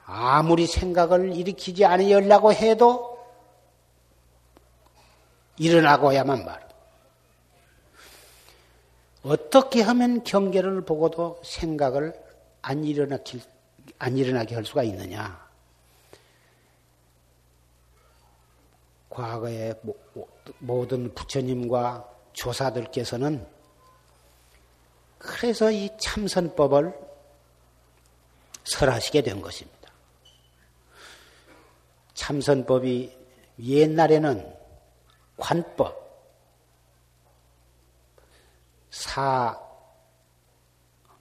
[0.07, 3.23] 아무리 생각을 일으키지 않으려고 해도
[5.59, 6.67] 일어나고야만 말.
[9.23, 12.15] 어떻게 하면 경계를 보고도 생각을
[12.63, 13.39] 안 일어나게,
[13.99, 15.47] 안 일어나게 할 수가 있느냐?
[19.11, 19.75] 과거의
[20.59, 23.54] 모든 부처님과 조사들께서는
[25.25, 26.95] 그래서 이 참선법을
[28.65, 29.91] 설하시게 된 것입니다.
[32.13, 33.11] 참선법이
[33.59, 34.55] 옛날에는
[35.39, 36.05] 관법,
[38.91, 39.59] 사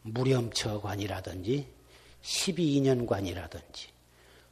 [0.02, 1.74] 무렴처관이라든지
[2.22, 3.88] 12인연관이라든지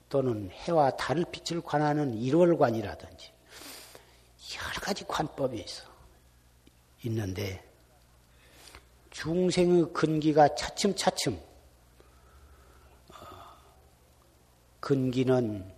[0.07, 3.31] 또는 해와 달을 빛을 관하는 일월관이라든지
[4.55, 5.83] 여러 가지 관법이 있어
[7.03, 7.70] 있는데
[9.21, 11.39] 중생의 근기가 차츰차츰
[13.09, 13.15] 어,
[14.79, 15.71] 근기는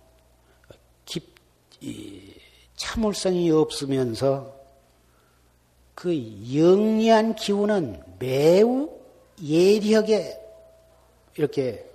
[1.04, 1.22] 깊,
[2.74, 4.58] 참을성이 없으면서
[5.94, 6.14] 그
[6.56, 8.90] 영리한 기운은 매우
[9.42, 10.40] 예리하게
[11.36, 11.86] 이렇게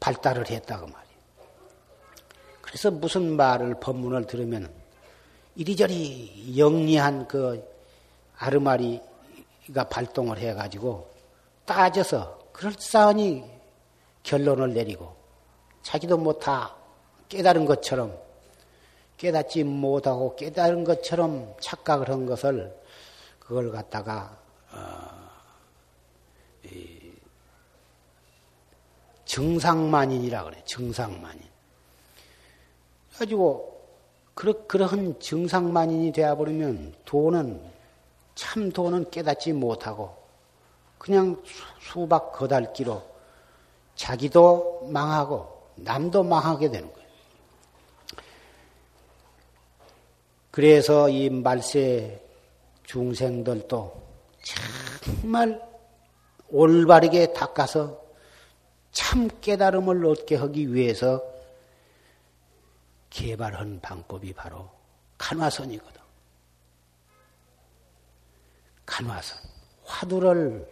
[0.00, 1.18] 발달을 했다고 말이에요.
[2.62, 4.68] 그래서 무슨 말을 법문을 들으면
[5.54, 7.64] 이리저리 영리한 그
[8.36, 9.00] 아르마리
[9.74, 11.10] 가 발동을 해가지고
[11.64, 13.44] 따져서 그럴싸하니
[14.22, 15.14] 결론을 내리고
[15.82, 16.74] 자기도 뭐 다
[17.28, 18.18] 깨달은 것처럼
[19.16, 22.74] 깨닫지 못하고 깨달은 것처럼 착각을 한 것을
[23.38, 24.38] 그걸 갖다가
[24.72, 25.18] 어,
[29.24, 30.62] 정상만인이라 그래.
[30.64, 31.42] 정상만인.
[33.12, 33.78] 가지고
[34.34, 37.77] 그러, 그러한 정상만인이 되어 버리면 돈은
[38.38, 40.16] 참 돈은 깨닫지 못하고
[40.96, 41.42] 그냥
[41.80, 43.02] 수박 거달기로
[43.96, 47.08] 자기도 망하고 남도 망하게 되는 거예요.
[50.52, 52.24] 그래서 이 말세
[52.84, 54.02] 중생들도
[55.04, 55.60] 정말
[56.48, 58.00] 올바르게 닦아서
[58.92, 61.24] 참 깨달음을 얻게 하기 위해서
[63.10, 64.70] 개발한 방법이 바로
[65.18, 66.07] 간화선이거든.
[68.98, 69.38] 간화선.
[69.84, 70.68] 화두를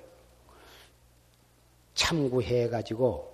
[1.94, 3.32] 참고해 가지고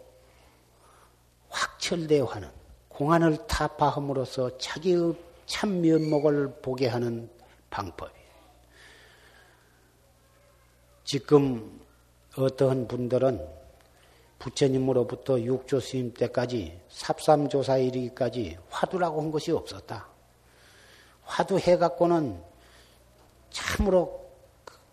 [1.48, 2.50] 확철대화는
[2.88, 5.14] 공안을 타파함으로써 자기의
[5.46, 7.30] 참 면목을 보게 하는
[7.70, 8.22] 방법이에요.
[11.04, 11.80] 지금
[12.36, 13.48] 어떠한 분들은
[14.40, 20.06] 부처님으로부터 육조 스님 때까지 삽삼조사에 이르기까지 화두라고 한 것이 없었다.
[21.24, 22.42] 화두 해갖고는
[23.50, 24.21] 참으로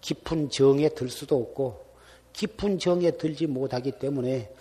[0.01, 1.85] 깊은 정에 들 수도 없고
[2.33, 4.53] 깊은 정에 들지 못하기 때문에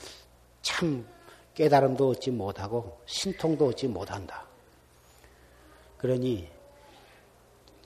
[0.62, 1.07] 참
[1.55, 4.46] 깨달음도 얻지 못하고 신통도 얻지 못한다.
[5.98, 6.48] 그러니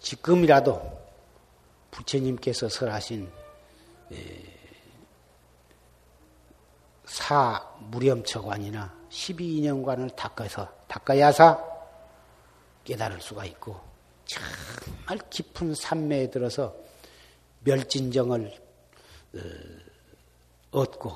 [0.00, 1.00] 지금이라도
[1.90, 3.30] 부처님께서 설하신
[7.04, 11.62] 사 무렴처관이나 12인연관을 닦아서 닦아야사
[12.84, 13.78] 깨달을 수가 있고
[14.24, 16.74] 정말 깊은 산매에 들어서
[17.64, 18.52] 멸진정을
[19.34, 19.38] 어,
[20.72, 21.12] 얻고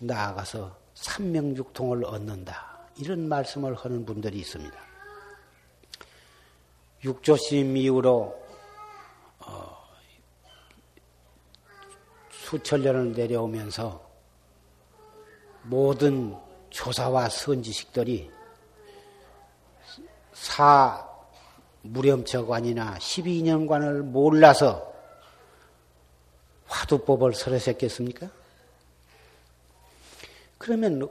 [0.00, 2.88] 나아가서 삼명육통을 얻는다.
[2.96, 4.76] 이런 말씀을 하는 분들이 있습니다.
[7.04, 8.48] 육조심 이후로
[12.48, 14.08] 수천 년을 내려오면서
[15.64, 16.34] 모든
[16.70, 18.30] 조사와 선지식들이
[20.32, 21.06] 사
[21.82, 24.87] 무렴처관이나 12년관을 몰라서
[26.68, 28.30] 화두법을 설하셨겠습니까?
[30.58, 31.08] 그러면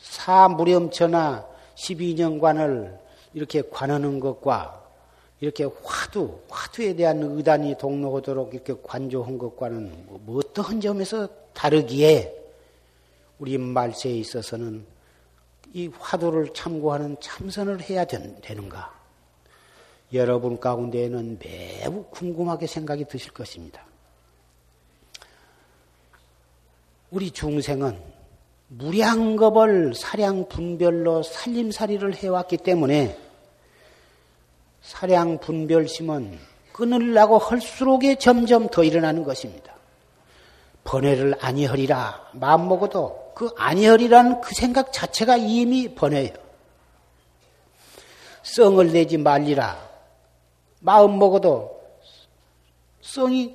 [0.00, 2.98] 사 무렴처나 12년관을
[3.34, 4.78] 이렇게 관하는 것과
[5.40, 12.34] 이렇게 화두, 화두에 대한 의단이 동로하도록 이렇게 관조한 것과는 뭐 어떠한 점에서 다르기에
[13.38, 14.84] 우리 말세에 있어서는
[15.74, 18.98] 이 화두를 참고하는 참선을 해야 되는가?
[20.14, 23.84] 여러분 가운데에는 매우 궁금하게 생각이 드실 것입니다.
[27.10, 27.98] 우리 중생은
[28.68, 33.18] 무량겁을 사량 분별로 살림살이를 해왔기 때문에
[34.82, 36.38] 사량 분별심은
[36.72, 39.72] 끊으려고 할수록에 점점 더 일어나는 것입니다.
[40.84, 46.34] 번뇌를 아니하리라 마음 먹어도 그 아니하리라는 그 생각 자체가 이미 번뇌예요.
[48.42, 49.88] 썽을 내지 말리라
[50.80, 51.80] 마음 먹어도
[53.00, 53.54] 썽이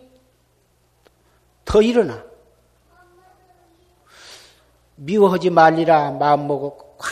[1.65, 2.32] 더 일어나.
[4.95, 7.09] 미워하지 말리라 마음 먹고 꽉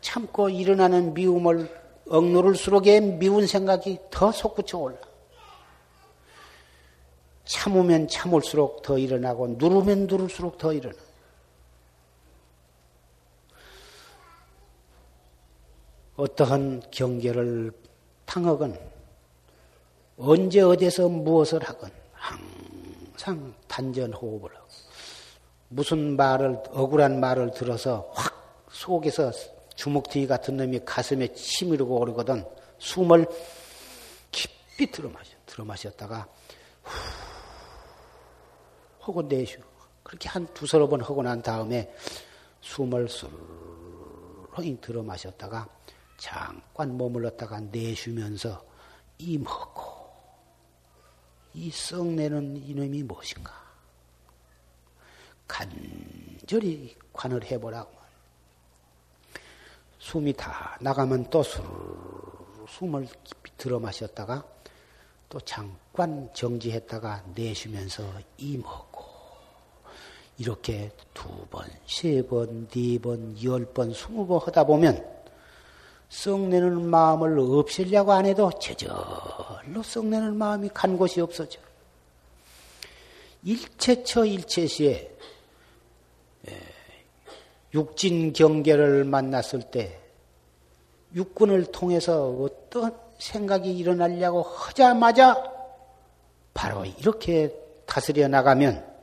[0.00, 1.68] 참고 일어나는 미움을
[2.08, 4.98] 억누를수록에 미운 생각이 더 솟구쳐 올라.
[7.44, 10.96] 참으면 참을수록 더 일어나고 누르면 누를수록 더 일어나.
[16.16, 17.72] 어떠한 경계를
[18.24, 18.78] 탕하건
[20.16, 24.63] 언제 어디서 무엇을 하건 항상 단전 호흡을 하고
[25.74, 29.32] 무슨 말을 억울한 말을 들어서 확 속에서
[29.74, 32.44] 주먹튀기 같은 놈이 가슴에 치밀고 오르거든
[32.78, 33.26] 숨을
[34.30, 36.28] 깊이 들어마셔 들어마셨다가
[36.84, 36.98] 후
[39.00, 39.58] 하고 내쉬어
[40.04, 41.92] 그렇게 한 두서너 번 하고 난 다음에
[42.60, 45.68] 숨을 술렁이 들어마셨다가
[46.18, 48.64] 잠깐 머물렀다가 내쉬면서
[49.18, 49.82] 임하고
[51.52, 53.63] 이 썩내는 이놈이 무엇인가?
[55.46, 57.92] 간절히 관을 해보라고.
[59.98, 61.64] 숨이 다 나가면 또 술,
[62.68, 64.44] 숨을 깊이 들어 마셨다가
[65.28, 68.04] 또 잠깐 정지했다가 내쉬면서
[68.36, 69.04] 임하고
[70.36, 75.14] 이렇게 두 번, 세 번, 네 번, 열 번, 스무 번 하다 보면
[76.08, 81.60] 썩내는 마음을 없애려고 안 해도 제절로 썩내는 마음이 간 곳이 없어져.
[83.42, 85.16] 일체처 일체시에 예,
[87.74, 89.98] 육진 경계를 만났을 때
[91.14, 95.52] 육군을 통해서 어떤 생각이 일어나려고 하자마자
[96.54, 97.54] 바로 이렇게
[97.86, 98.94] 다스려 나가면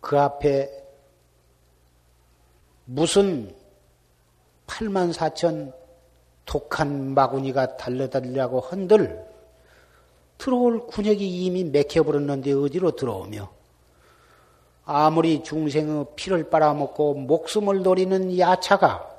[0.00, 0.70] 그 앞에
[2.84, 3.54] 무슨
[4.66, 5.72] 8만 4천
[6.44, 9.24] 독한 마구니가 달려달라고 한들
[10.36, 13.50] 들어올 군역이 이미 맥혀버렸는데 어디로 들어오며
[14.86, 19.10] 아무리 중생의 피를 빨아먹고 목숨을 노리는 야차가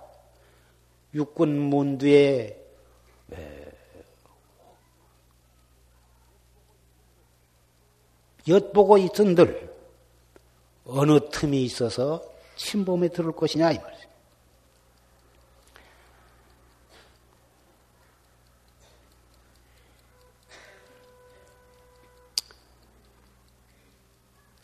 [1.14, 2.62] 육군 문두에
[8.48, 9.74] 엿보고 있던들
[10.86, 12.22] 어느 틈이 있어서
[12.58, 14.08] 침범에 들을 것이냐 이 말이죠.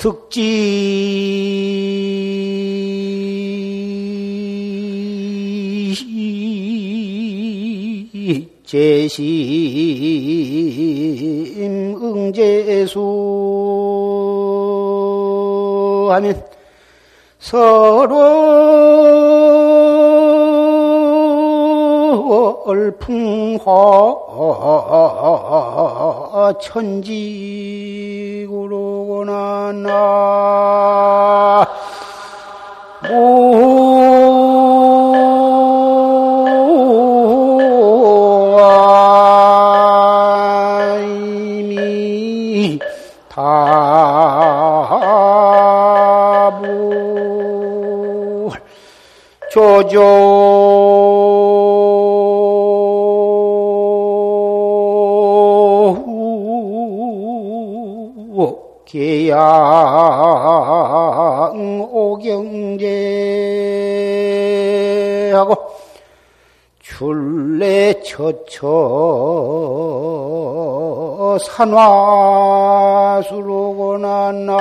[0.01, 0.41] 특지.
[8.65, 9.21] 제심
[12.01, 12.97] 응제수.
[16.09, 16.43] 하면
[17.37, 18.17] 서로
[22.31, 23.65] 얼풍화
[26.61, 26.93] 천지구로구나
[29.73, 31.67] 나.
[49.51, 49.99] 조조
[59.31, 59.47] 계양
[61.89, 62.31] 오경제하고
[66.81, 68.67] 출래 처처
[71.39, 73.23] 산화수로구나
[74.33, 74.57] 나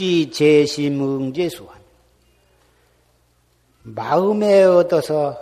[0.00, 1.78] 특지 제심응제수한
[3.82, 5.38] 마음에 얻어서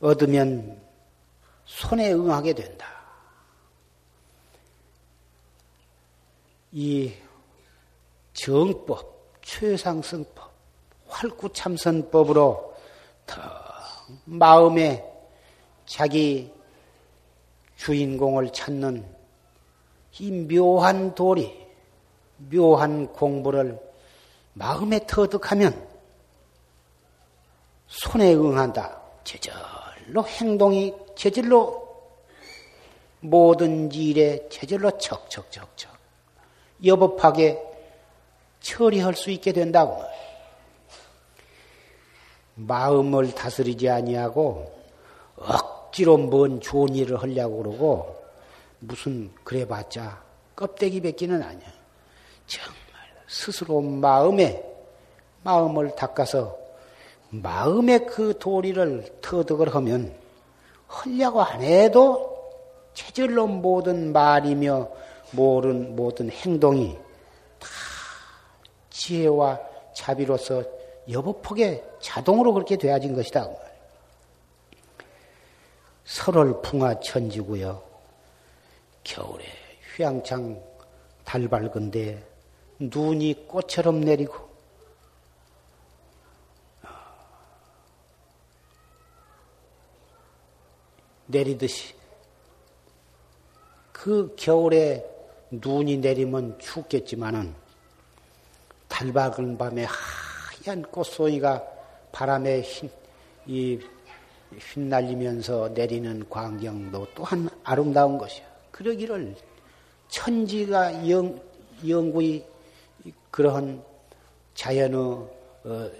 [0.00, 0.80] 얻으면
[1.64, 2.86] 손에 응하게 된다.
[6.70, 7.12] 이
[8.34, 10.52] 정법, 최상승법,
[11.08, 12.76] 활구참선법으로
[13.26, 13.42] 더
[14.26, 15.04] 마음에
[15.86, 16.54] 자기
[17.76, 19.12] 주인공을 찾는
[20.20, 21.59] 이 묘한 도리,
[22.48, 23.78] 묘한 공부를
[24.54, 25.88] 마음에 터득하면
[27.86, 29.00] 손에 응한다.
[29.24, 31.80] 제절로 행동이 제절로
[33.20, 35.90] 모든 일에 제절로 척척척척
[36.84, 37.62] 여법하게
[38.60, 40.02] 처리할 수 있게 된다고.
[42.54, 44.80] 마음을 다스리지 아니하고
[45.36, 48.22] 억지로 뭔 좋은 일을 하려고 그러고
[48.80, 50.22] 무슨 그래봤자
[50.54, 51.79] 껍데기 뱉기는 아니야.
[52.50, 52.74] 정말
[53.28, 54.60] 스스로 마음에
[55.44, 56.58] 마음을 닦아서
[57.30, 60.12] 마음의 그 도리를 터득을 하면
[60.88, 62.50] 하려고 안 해도
[62.92, 64.88] 체질로 모든 말이며
[65.30, 66.98] 모든 모든 행동이
[67.60, 67.68] 다
[68.90, 69.60] 지혜와
[69.94, 70.64] 자비로서
[71.08, 73.48] 여보폭에 자동으로 그렇게 되어진 것이다.
[76.04, 77.80] 설월 풍화 천지고요.
[79.04, 79.44] 겨울에
[79.94, 80.60] 휘황창
[81.24, 82.29] 달 밝은데
[82.80, 84.48] 눈이 꽃처럼 내리고
[91.26, 91.94] 내리듯이
[93.92, 95.04] 그 겨울에
[95.50, 97.54] 눈이 내리면 춥겠지만은
[98.88, 99.86] 달 밝은 밤에
[100.64, 101.62] 하얀 꽃송이가
[102.12, 102.90] 바람에 흰,
[103.46, 103.78] 이
[104.58, 108.44] 휘날리면서 내리는 광경도 또한 아름다운 것이야.
[108.70, 109.36] 그러기를
[110.08, 111.40] 천지가 영,
[111.86, 112.49] 영구히
[113.30, 113.82] 그러한
[114.54, 115.90] 자연의 어,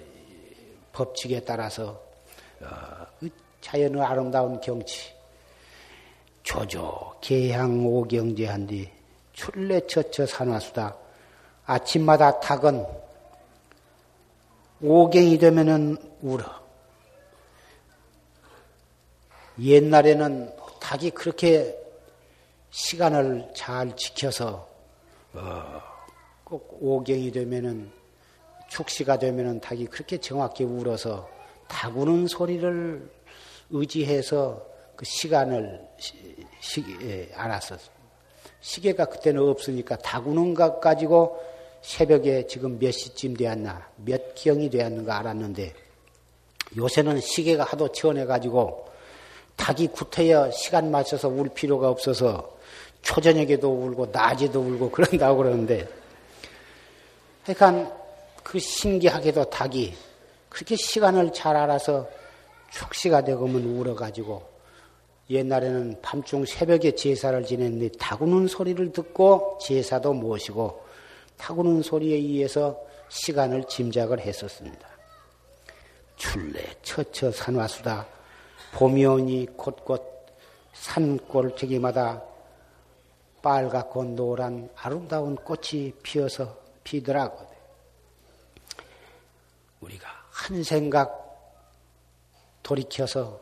[0.93, 2.01] 법칙에 따라서
[2.61, 5.13] 어, 그 자연의 아름다운 경치,
[6.43, 8.91] 조조 개향 오경제한 뒤
[9.33, 10.97] 출래처처 산화수다.
[11.67, 12.85] 아침마다 닭은
[14.83, 16.45] 오경이 되면은 울어.
[19.59, 21.77] 옛날에는 닭이 그렇게
[22.71, 24.69] 시간을 잘 지켜서
[25.35, 25.81] 어,
[26.51, 27.93] 꼭 오경이 되면은
[28.69, 31.31] 축시가 되면은 닭이 그렇게 정확히 울어서
[31.69, 33.09] 닭 우는 소리를
[33.71, 37.93] 의지해서 그 시간을 시, 시, 예, 알았었어.
[38.61, 41.41] 시계가 그때는 없으니까 닭 우는 것 가지고
[41.83, 45.73] 새벽에 지금 몇 시쯤 되었나, 몇 경이 되었는가 알았는데
[46.77, 48.89] 요새는 시계가 하도 지원해가지고
[49.55, 52.59] 닭이 구태여 시간 맞춰서 울 필요가 없어서
[53.03, 56.00] 초저녁에도 울고 낮에도 울고 그런다고 그러는데
[57.45, 57.97] 그러니까
[58.43, 59.95] 그 신기하게도 닭이
[60.49, 62.09] 그렇게 시간을 잘 알아서
[62.71, 64.43] 축시가 되고면 울어가지고
[65.31, 70.85] 옛날에는 밤중 새벽에 제사를 지냈는데 타구는 소리를 듣고 제사도 모시고
[71.37, 72.79] 타구는 소리에 의해서
[73.09, 74.89] 시간을 짐작을 했었습니다.
[76.17, 78.07] 출래 처처 산화수다
[78.73, 80.27] 봄이 오니 곳곳
[80.73, 82.23] 산골 저기마다
[83.43, 86.60] 빨갛고 노란 아름다운 꽃이 피어서
[86.91, 87.49] 피더라고.
[89.81, 91.17] 우리가 한 생각
[92.65, 93.41] 돌이켜서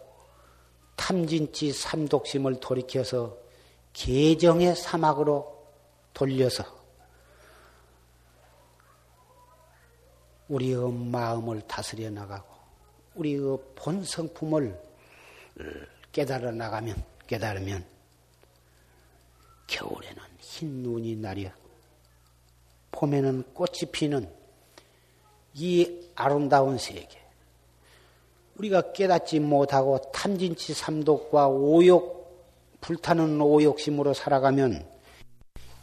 [0.96, 3.38] 탐진치 삼독심을 돌이켜서
[3.94, 5.66] 계정의 사막으로
[6.12, 6.62] 돌려서
[10.48, 12.54] 우리의 마음을 다스려 나가고
[13.14, 14.78] 우리의 본 성품을
[16.12, 17.84] 깨달아 나가면 깨달으면
[19.66, 21.50] 겨울에는 흰 눈이 나려
[22.92, 24.28] 봄에는 꽃이 피는
[25.54, 27.18] 이 아름다운 세계
[28.56, 32.18] 우리가 깨닫지 못하고 탐진치 삼독과 오욕,
[32.80, 34.84] 불타는 오욕심으로 살아가면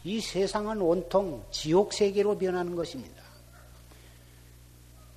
[0.04, 3.22] 이 세상은 온통 지옥 세계로 변하는 것입니다.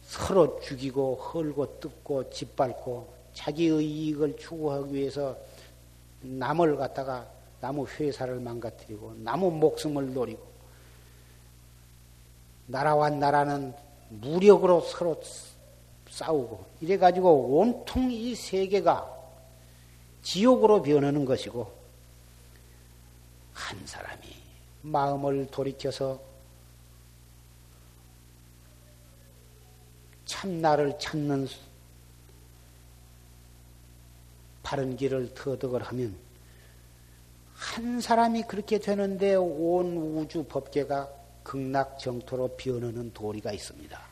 [0.02, 5.38] 서로 죽이고 헐고 뜯고 짓밟고 자기의 이익을 추구하기 위해서
[6.22, 7.30] 남을 갖다가
[7.62, 10.49] 나무 회사를 망가뜨리고 나무 목숨을 노리고
[12.70, 13.74] 나라와 나라는
[14.10, 15.20] 무력으로 서로
[16.10, 19.18] 싸우고 이래 가지고 온통 이 세계가
[20.22, 21.72] 지옥으로 변하는 것이고
[23.54, 24.22] 한 사람이
[24.84, 26.22] 마음을 돌이켜서
[30.26, 31.48] 참나를 찾는
[34.62, 36.16] 바른 길을 터득을 하면
[37.56, 44.10] 한 사람이 그렇게 되는데 온 우주 법계가 극락 정토로 변하는 도리가 있습니다.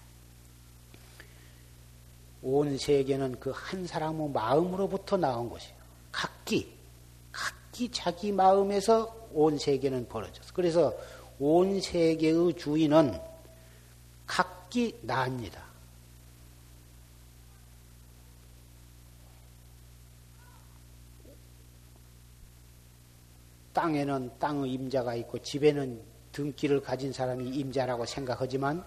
[2.42, 5.76] 온 세계는 그 한 사람의 마음으로부터 나온 것이에요.
[6.12, 6.74] 각기,
[7.32, 10.54] 각기 자기 마음에서 온 세계는 벌어졌어.
[10.54, 10.94] 그래서
[11.40, 13.20] 온 세계의 주인은
[14.26, 15.68] 각기 나입니다.
[23.74, 26.02] 땅에는 땅의 임자가 있고 집에는
[26.38, 28.86] 등기를 가진 사람이 임자라고 생각하지만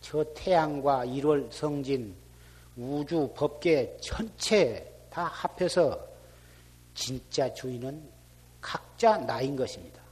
[0.00, 2.16] 저 태양과 1월 성진
[2.76, 6.04] 우주 법계 전체 다 합해서
[6.94, 8.10] 진짜 주인은
[8.60, 10.02] 각자 나인 것입니다.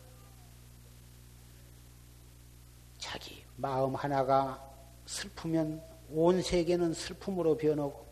[2.99, 4.63] 자기 마음 하나가
[5.07, 8.07] 슬프면 온 세계는 슬픔으로 변하고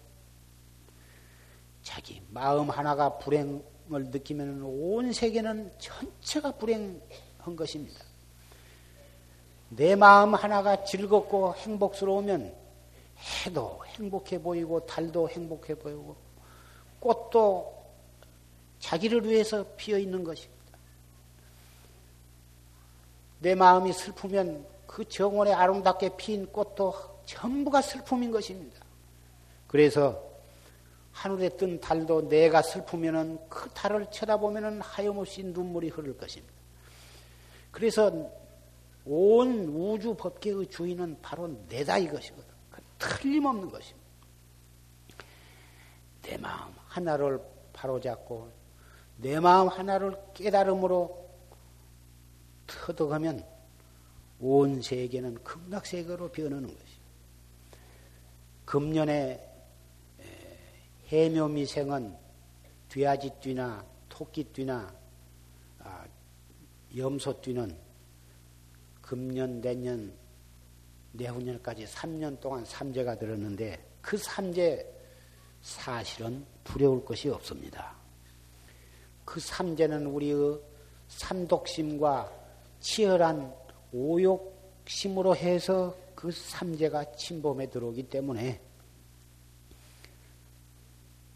[1.82, 3.62] 자기 마음 하나가 불행을
[4.10, 7.00] 느끼면 온 세계는 전체가 불행
[7.42, 8.00] 한 것입니다.
[9.68, 12.54] 내 마음 하나가 즐겁고 행복스러우면
[13.46, 16.16] 해도 행복해 보이고 달도 행복해 보이고
[17.00, 17.82] 꽃도
[18.78, 20.62] 자기를 위해서 피어 있는 것입니다.
[23.38, 28.80] 내 마음이 슬프면 그 정원에 아름답게 핀 꽃도 전부가 슬픔인 것입니다.
[29.66, 30.22] 그래서
[31.12, 36.61] 하늘에 뜬 달도 내가 슬프면은 그 달을 쳐다보면은 하염없이 눈물이 흐를 것입니다.
[37.72, 38.30] 그래서
[39.04, 42.52] 온 우주 법계의 주인은 바로 내다 이것이거든.
[42.98, 44.06] 틀림없는 것입니다.
[46.22, 47.40] 내 마음 하나를
[47.72, 48.48] 바로잡고
[49.16, 51.28] 내 마음 하나를 깨달음으로
[52.68, 53.44] 터득하면
[54.40, 56.92] 온 세계는 극락세계로 변하는 것이.
[58.64, 59.48] 금년에
[61.08, 62.16] 해묘미생은
[62.88, 65.01] 뒤아지띠나 토끼띠나 아,
[66.96, 67.76] 염소띠는
[69.00, 70.12] 금년 내년
[71.12, 74.86] 내후년까지 3년 동안 삼재가 들었는데 그 삼재
[75.60, 77.94] 사실은 두려울 것이 없습니다.
[79.24, 80.60] 그 삼재는 우리의
[81.08, 82.30] 삼독심과
[82.80, 83.54] 치열한
[83.92, 88.60] 오욕심으로 해서 그 삼재가 침범에 들어오기 때문에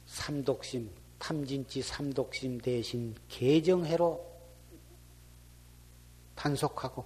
[0.06, 4.35] 삼독심, 탐진치 삼독심 대신 개정해로
[6.36, 7.04] 단속하고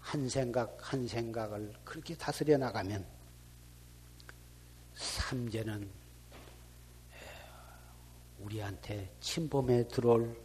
[0.00, 3.06] 한 생각 한 생각을 그렇게 다스려 나가면
[4.94, 5.88] 삼재는
[8.40, 10.36] 우리한테 침범에 들어올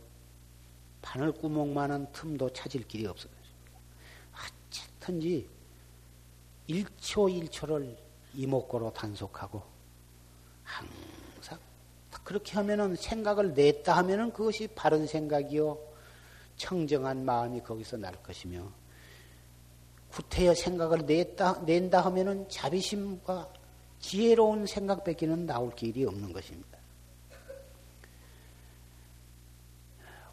[1.01, 3.33] 바늘구멍만한 틈도 찾을 길이 없어요.
[4.33, 5.49] 어쨌든지
[6.69, 7.97] 1초 1초를
[8.33, 9.63] 이목구로 단속하고
[10.63, 11.14] 항상
[12.26, 15.78] 그렇게 하면은 생각을 냈다 하면은 그것이 바른 생각이요
[16.57, 18.67] 청정한 마음이 거기서 날 것이며
[20.09, 23.53] 구태여 생각을 냈다, 낸다 하면은 자비심과
[23.99, 26.80] 지혜로운 생각밖에는 나올 길이 없는 것입니다.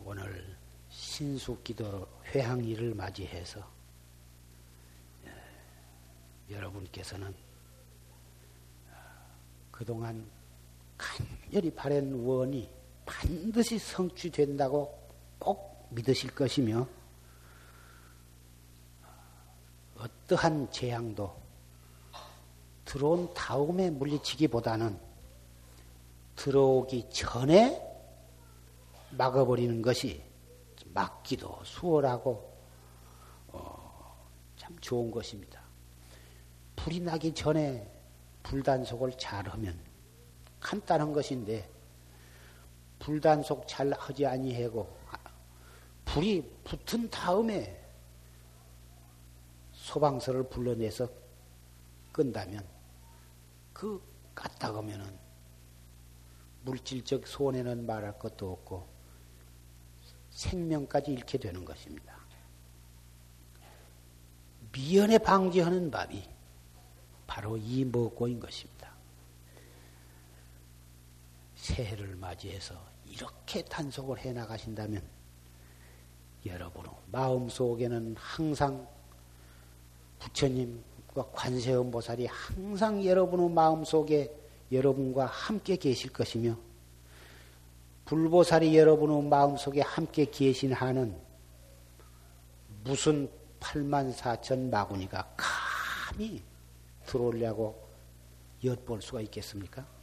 [0.04, 0.56] 오늘
[0.88, 3.60] 신수기도 회항일을 맞이해서
[5.26, 7.34] 예, 여러분께서는
[9.70, 10.24] 그동안
[10.96, 12.66] 간 절히 바랜 원이
[13.04, 14.98] 반드시 성취된다고
[15.38, 16.88] 꼭 믿으실 것이며
[19.98, 21.36] 어떠한 재앙도
[22.86, 24.98] 들어온 다음에 물리치기보다는
[26.36, 27.80] 들어오기 전에
[29.10, 30.24] 막아버리는 것이
[30.94, 32.50] 막기도 수월하고
[33.48, 34.26] 어,
[34.56, 35.60] 참 좋은 것입니다.
[36.76, 37.86] 불이 나기 전에
[38.42, 39.91] 불단속을 잘 하면
[40.62, 41.68] 간단한 것인데
[42.98, 44.96] 불단속 잘 하지 아니하고
[46.04, 47.78] 불이 붙은 다음에
[49.72, 51.08] 소방서를 불러내서
[52.12, 52.64] 끈다면
[53.72, 54.00] 그
[54.34, 55.18] 까딱하면은
[56.64, 58.86] 물질적 손해는 말할 것도 없고
[60.30, 62.16] 생명까지 잃게 되는 것입니다.
[64.72, 66.22] 미연에 방지하는 법이
[67.26, 68.71] 바로 이 먹고인 것입니다.
[71.62, 72.74] 새해를 맞이해서
[73.08, 75.00] 이렇게 단속을 해 나가신다면
[76.44, 78.84] 여러분 마음 속에는 항상
[80.18, 84.34] 부처님과 관세음 보살이 항상 여러분의 마음속에
[84.72, 86.56] 여러분과 함께 계실 것이며
[88.06, 91.16] 불보살이 여러분의 마음속에 함께 계신 한은
[92.82, 96.42] 무슨 8만 4천 마구니가 감히
[97.06, 97.80] 들어오려고
[98.64, 100.01] 엿볼 수가 있겠습니까?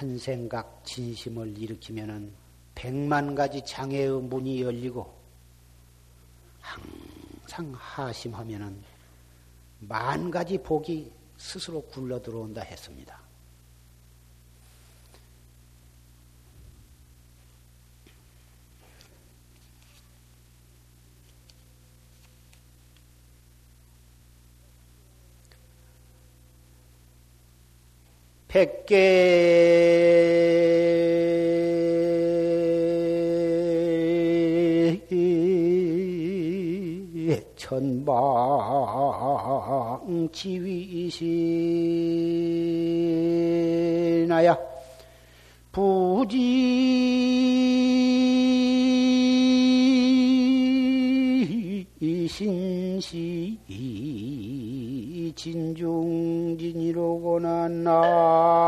[0.00, 2.32] 한 생각 진심을 일으키면은
[2.74, 5.14] 백만 가지 장애의 문이 열리고
[6.58, 8.82] 항상 하심하면은
[9.80, 13.19] 만 가지 복이 스스로 굴러 들어온다 했습니다.
[28.50, 28.90] 백개.
[37.56, 38.18] 천방
[40.32, 41.30] 지위이시나야.
[45.70, 46.40] 부지.
[52.28, 53.58] 신시
[55.40, 56.68] 진중진이로구나
[57.68, 58.60] 나.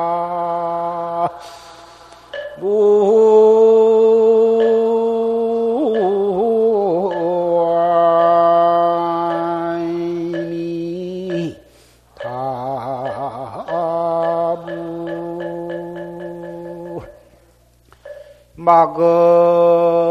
[18.54, 20.01] 막은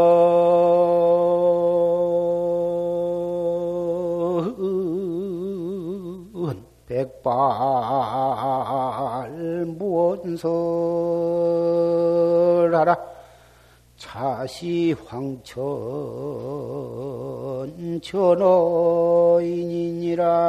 [12.70, 12.96] 무언설하라.
[13.96, 15.60] 자시 황천
[18.02, 19.38] 전어인이니라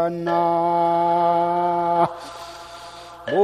[0.10, 2.08] 나.
[3.26, 3.38] 아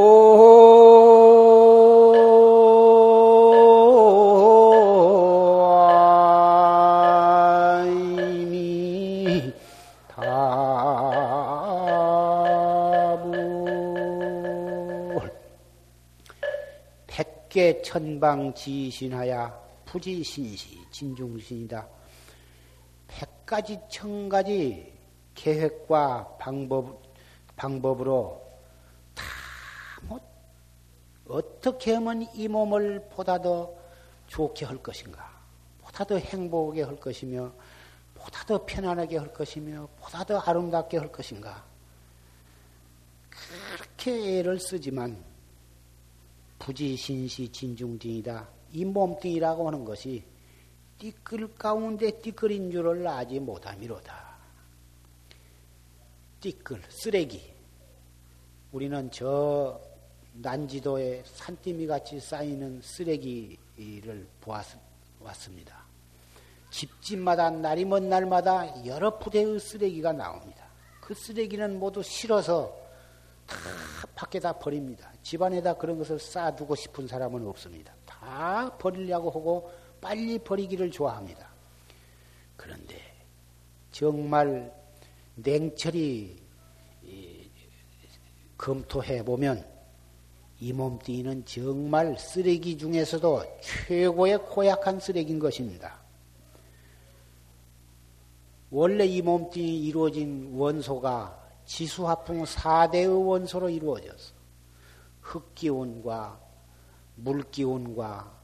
[17.89, 19.51] 천방 지신하야
[19.83, 21.87] 부지신시 진중신이다.
[23.07, 24.93] 백 가지 천 가지
[25.33, 27.01] 계획과 방법
[27.55, 28.47] 방법으로
[29.15, 29.23] 다
[30.03, 30.19] 뭐
[31.27, 33.73] 어떻게 하면 이 몸을 보다 더
[34.27, 35.27] 좋게 할 것인가,
[35.81, 37.51] 보다 더 행복하게 할 것이며,
[38.13, 41.63] 보다 더 편안하게 할 것이며, 보다 더 아름답게 할 것인가.
[43.29, 45.28] 그렇게 애를 쓰지만
[46.59, 48.47] 부지신시 진중진이다.
[48.73, 50.23] 이 몸뚱이라고 하는 것이
[50.99, 54.29] 띠끌 가운데 띠끌인 줄을 아지 못함이로다.
[56.41, 57.53] 띠끌, 쓰레기.
[58.71, 59.81] 우리는 저
[60.33, 65.79] 난지도에 산더미 같이 쌓이는 쓰레기를 보았습니다.
[66.69, 70.67] 집집마다 날이 먼 날마다 여러 부대의 쓰레기가 나옵니다.
[71.01, 72.77] 그 쓰레기는 모두 실어서
[73.47, 73.57] 다
[74.15, 75.11] 밖에다 버립니다.
[75.29, 77.93] 집안에다 그런 것을 쌓아두고 싶은 사람은 없습니다.
[78.03, 79.71] 다 버리려고 하고
[80.01, 81.47] 빨리 버리기를 좋아합니다.
[82.55, 82.95] 그런데
[83.91, 84.73] 정말
[85.35, 86.41] 냉철히
[88.57, 89.63] 검토해 보면
[90.59, 95.99] 이 몸뚱이는 정말 쓰레기 중에서도 최고의 고약한 쓰레기인 것입니다.
[98.71, 104.38] 원래 이 몸뚱이 이루어진 원소가 지수화풍 4대의 원소로 이루어졌어.
[105.29, 106.39] 흙기운과
[107.15, 108.39] 물기운과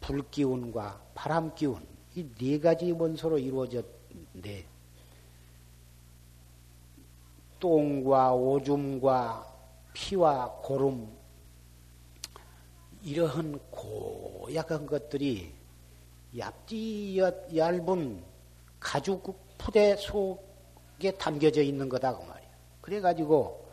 [0.00, 4.64] 불기운과 바람기운 이 네 가지 원소로 이루어졌는데
[7.58, 9.52] 똥과 오줌과
[9.92, 11.08] 피와 고름
[13.02, 15.52] 이러한 고약한 것들이
[16.36, 17.18] 얇디
[17.54, 18.22] 얇은
[18.80, 22.48] 가죽 푸대 속에 담겨져 있는 거다 그 말이야.
[22.80, 23.63] 그래가지고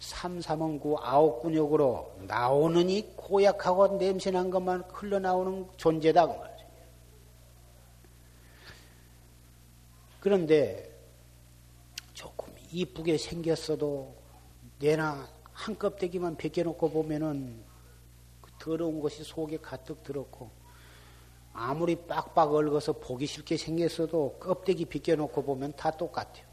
[0.00, 6.66] 삼삼원구 아홉군역으로 나오는 이 고약하고 냄새난 것만 흘러나오는 존재다 그 말이야.
[10.18, 10.90] 그런데
[12.14, 14.14] 조금 이쁘게 생겼어도
[14.78, 17.62] 내나 한 껍데기만 벗겨놓고 보면은
[18.40, 20.50] 그 더러운 것이 속에 가득 들었고
[21.52, 26.49] 아무리 빡빡 얽어서 보기 싫게 생겼어도 껍데기 벗겨놓고 보면 다 똑같아요.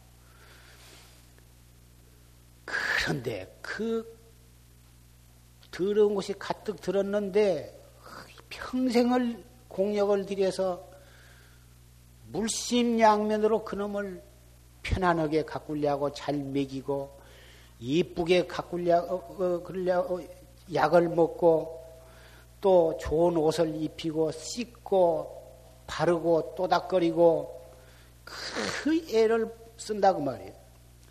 [3.07, 4.17] 그런데 그
[5.71, 7.73] 더러운 것이 가득 들었는데
[8.49, 10.85] 평생을 공력을 들여서
[12.27, 14.21] 물심양면으로 그놈을
[14.83, 17.17] 편안하게 가꾸려고 잘 먹이고
[17.79, 20.19] 이쁘게 가꾸려 어, 그러려 어,
[20.73, 21.81] 약을 먹고
[22.59, 25.43] 또 좋은 옷을 입히고 씻고
[25.87, 27.71] 바르고 또닥거리고
[28.25, 30.56] 그 애를 쓴다고 말이에요.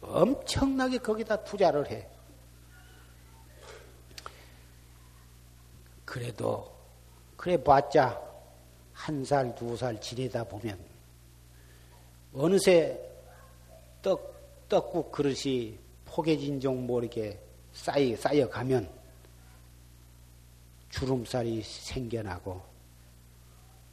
[0.07, 2.09] 엄청나게 거기다 투자를 해.
[6.05, 6.75] 그래도
[7.37, 8.21] 그래 봤자
[8.93, 10.79] 한 살, 두 살 지내다 보면
[12.33, 12.99] 어느새
[14.01, 17.39] 떡, 떡국 그릇이 포개진 종 모르게
[17.73, 18.89] 쌓여, 쌓여가면
[20.89, 22.63] 주름살이 생겨나고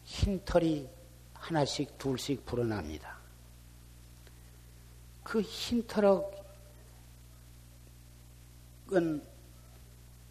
[0.06, 0.88] 흰 털이
[1.34, 3.23] 하나씩 둘씩 불어납니다.
[5.34, 6.24] 그 흰털은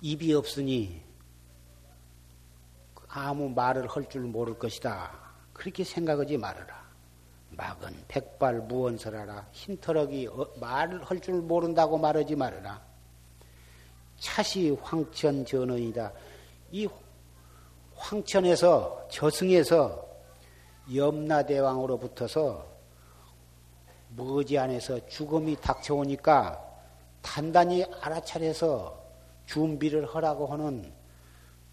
[0.01, 1.03] 입이 없으니
[3.09, 5.11] 아무 말을 할 줄 모를 것이다.
[5.53, 6.89] 그렇게 생각하지 말아라.
[7.51, 9.49] 막은 백발 무언설하라.
[9.51, 12.81] 흰터럭이 어, 말할 줄 모른다고 말하지 말아라.
[14.21, 16.13] 차시 황천 전원이다.
[16.71, 16.89] 이
[17.97, 20.09] 황천에서 저승에서
[20.95, 22.72] 염라대왕으로 붙어서
[24.17, 26.61] 머지 안에서 죽음이 닥쳐오니까
[27.23, 29.01] 단단히 알아차려서
[29.47, 30.93] 준비를 하라고 하는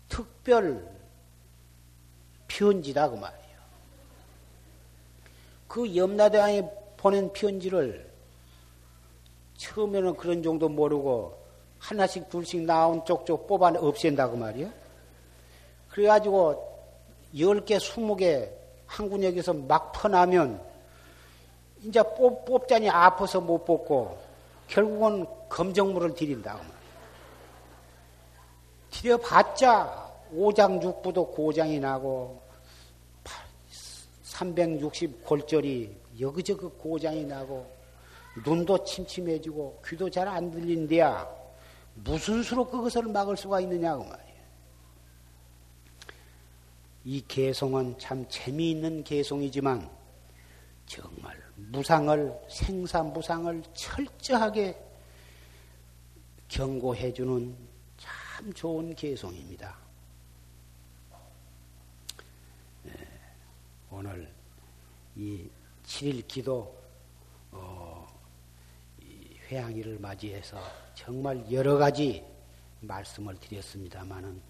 [0.08, 0.90] 특별
[2.48, 3.60] 편지다 그 말이에요.
[5.68, 6.64] 그 염라대왕이
[6.98, 8.10] 보낸 편지를
[9.58, 11.38] 처음에는 그런 정도 모르고
[11.78, 14.72] 하나씩 둘씩 나온 쪽쪽 뽑아 없앤다 그 말이에요.
[15.90, 16.68] 그래가지고
[17.38, 18.60] 열 개, 스무 개
[18.90, 20.60] 한 군역에서 막 퍼나면
[21.84, 24.18] 이제 뽑, 뽑자니 아파서 못 뽑고
[24.68, 26.60] 결국은 검정물을 들인다.
[28.92, 32.42] 들여봤자 오장육부도 고장이 나고
[34.24, 37.66] 360 골절이 여기저기 고장이 나고
[38.46, 41.28] 눈도 침침해지고 귀도 잘 안 들린대야
[41.96, 44.40] 무슨 수로 그것을 막을 수가 있느냐고 말이에요.
[47.06, 49.90] 이 개송은 참 재미있는 개송이지만
[50.86, 54.82] 정말 무상을 생사무상을 철저하게
[56.48, 57.56] 경고해주는
[57.98, 59.78] 참 좋은 개송입니다.
[62.84, 62.94] 네,
[63.92, 64.34] 오늘
[65.16, 65.48] 이
[65.86, 66.76] 7일 기도
[67.52, 68.08] 어,
[69.50, 70.58] 회양일을 맞이해서
[70.96, 72.24] 정말 여러 가지
[72.82, 74.42] 말씀을 드렸습니다마는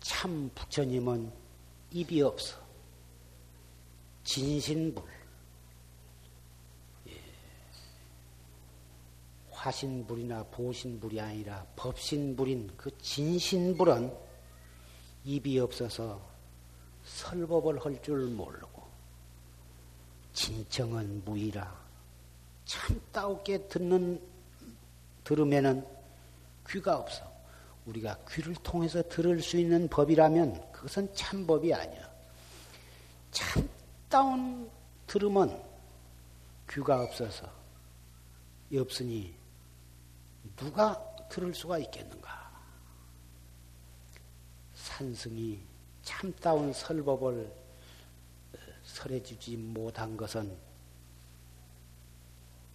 [0.00, 1.32] 참 부처님은
[1.92, 2.60] 입이 없어
[4.24, 5.21] 진신불
[9.62, 14.12] 화신불이나 보신불이 아니라 법신불인 그 진신불은
[15.24, 16.20] 입이 없어서
[17.04, 18.82] 설법을 할 줄 모르고
[20.32, 21.80] 진정은 무이라
[22.64, 24.20] 참 따옵게 듣는
[25.22, 25.86] 들으면은
[26.68, 27.30] 귀가 없어.
[27.86, 32.10] 우리가 귀를 통해서 들을 수 있는 법이라면 그것은 참 법이 아니야.
[33.30, 34.68] 참다운
[35.06, 35.62] 들으면
[36.68, 37.46] 귀가 없어서
[38.74, 39.41] 없으니
[40.62, 40.96] 누가
[41.28, 42.52] 들을 수가 있겠는가?
[44.74, 45.60] 산승이
[46.02, 47.52] 참다운 설법을
[48.54, 50.56] 어, 설해주지 못한 것은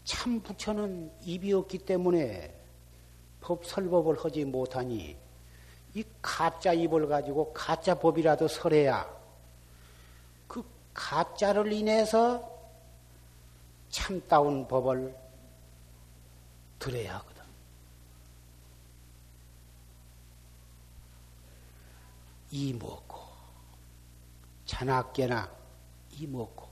[0.03, 2.53] 참 부처는 입이 없기 때문에
[3.39, 5.17] 법 설법을 하지 못하니
[5.93, 9.07] 이 가짜 입을 가지고 가짜 법이라도 설해야
[10.45, 10.61] 그
[10.93, 12.53] 가짜를 인해서
[13.89, 15.15] 참다운 법을
[16.79, 17.36] 들어야 하거든.
[22.51, 23.19] 이 먹고
[24.65, 25.51] 자나깨나
[26.11, 26.66] 이 먹고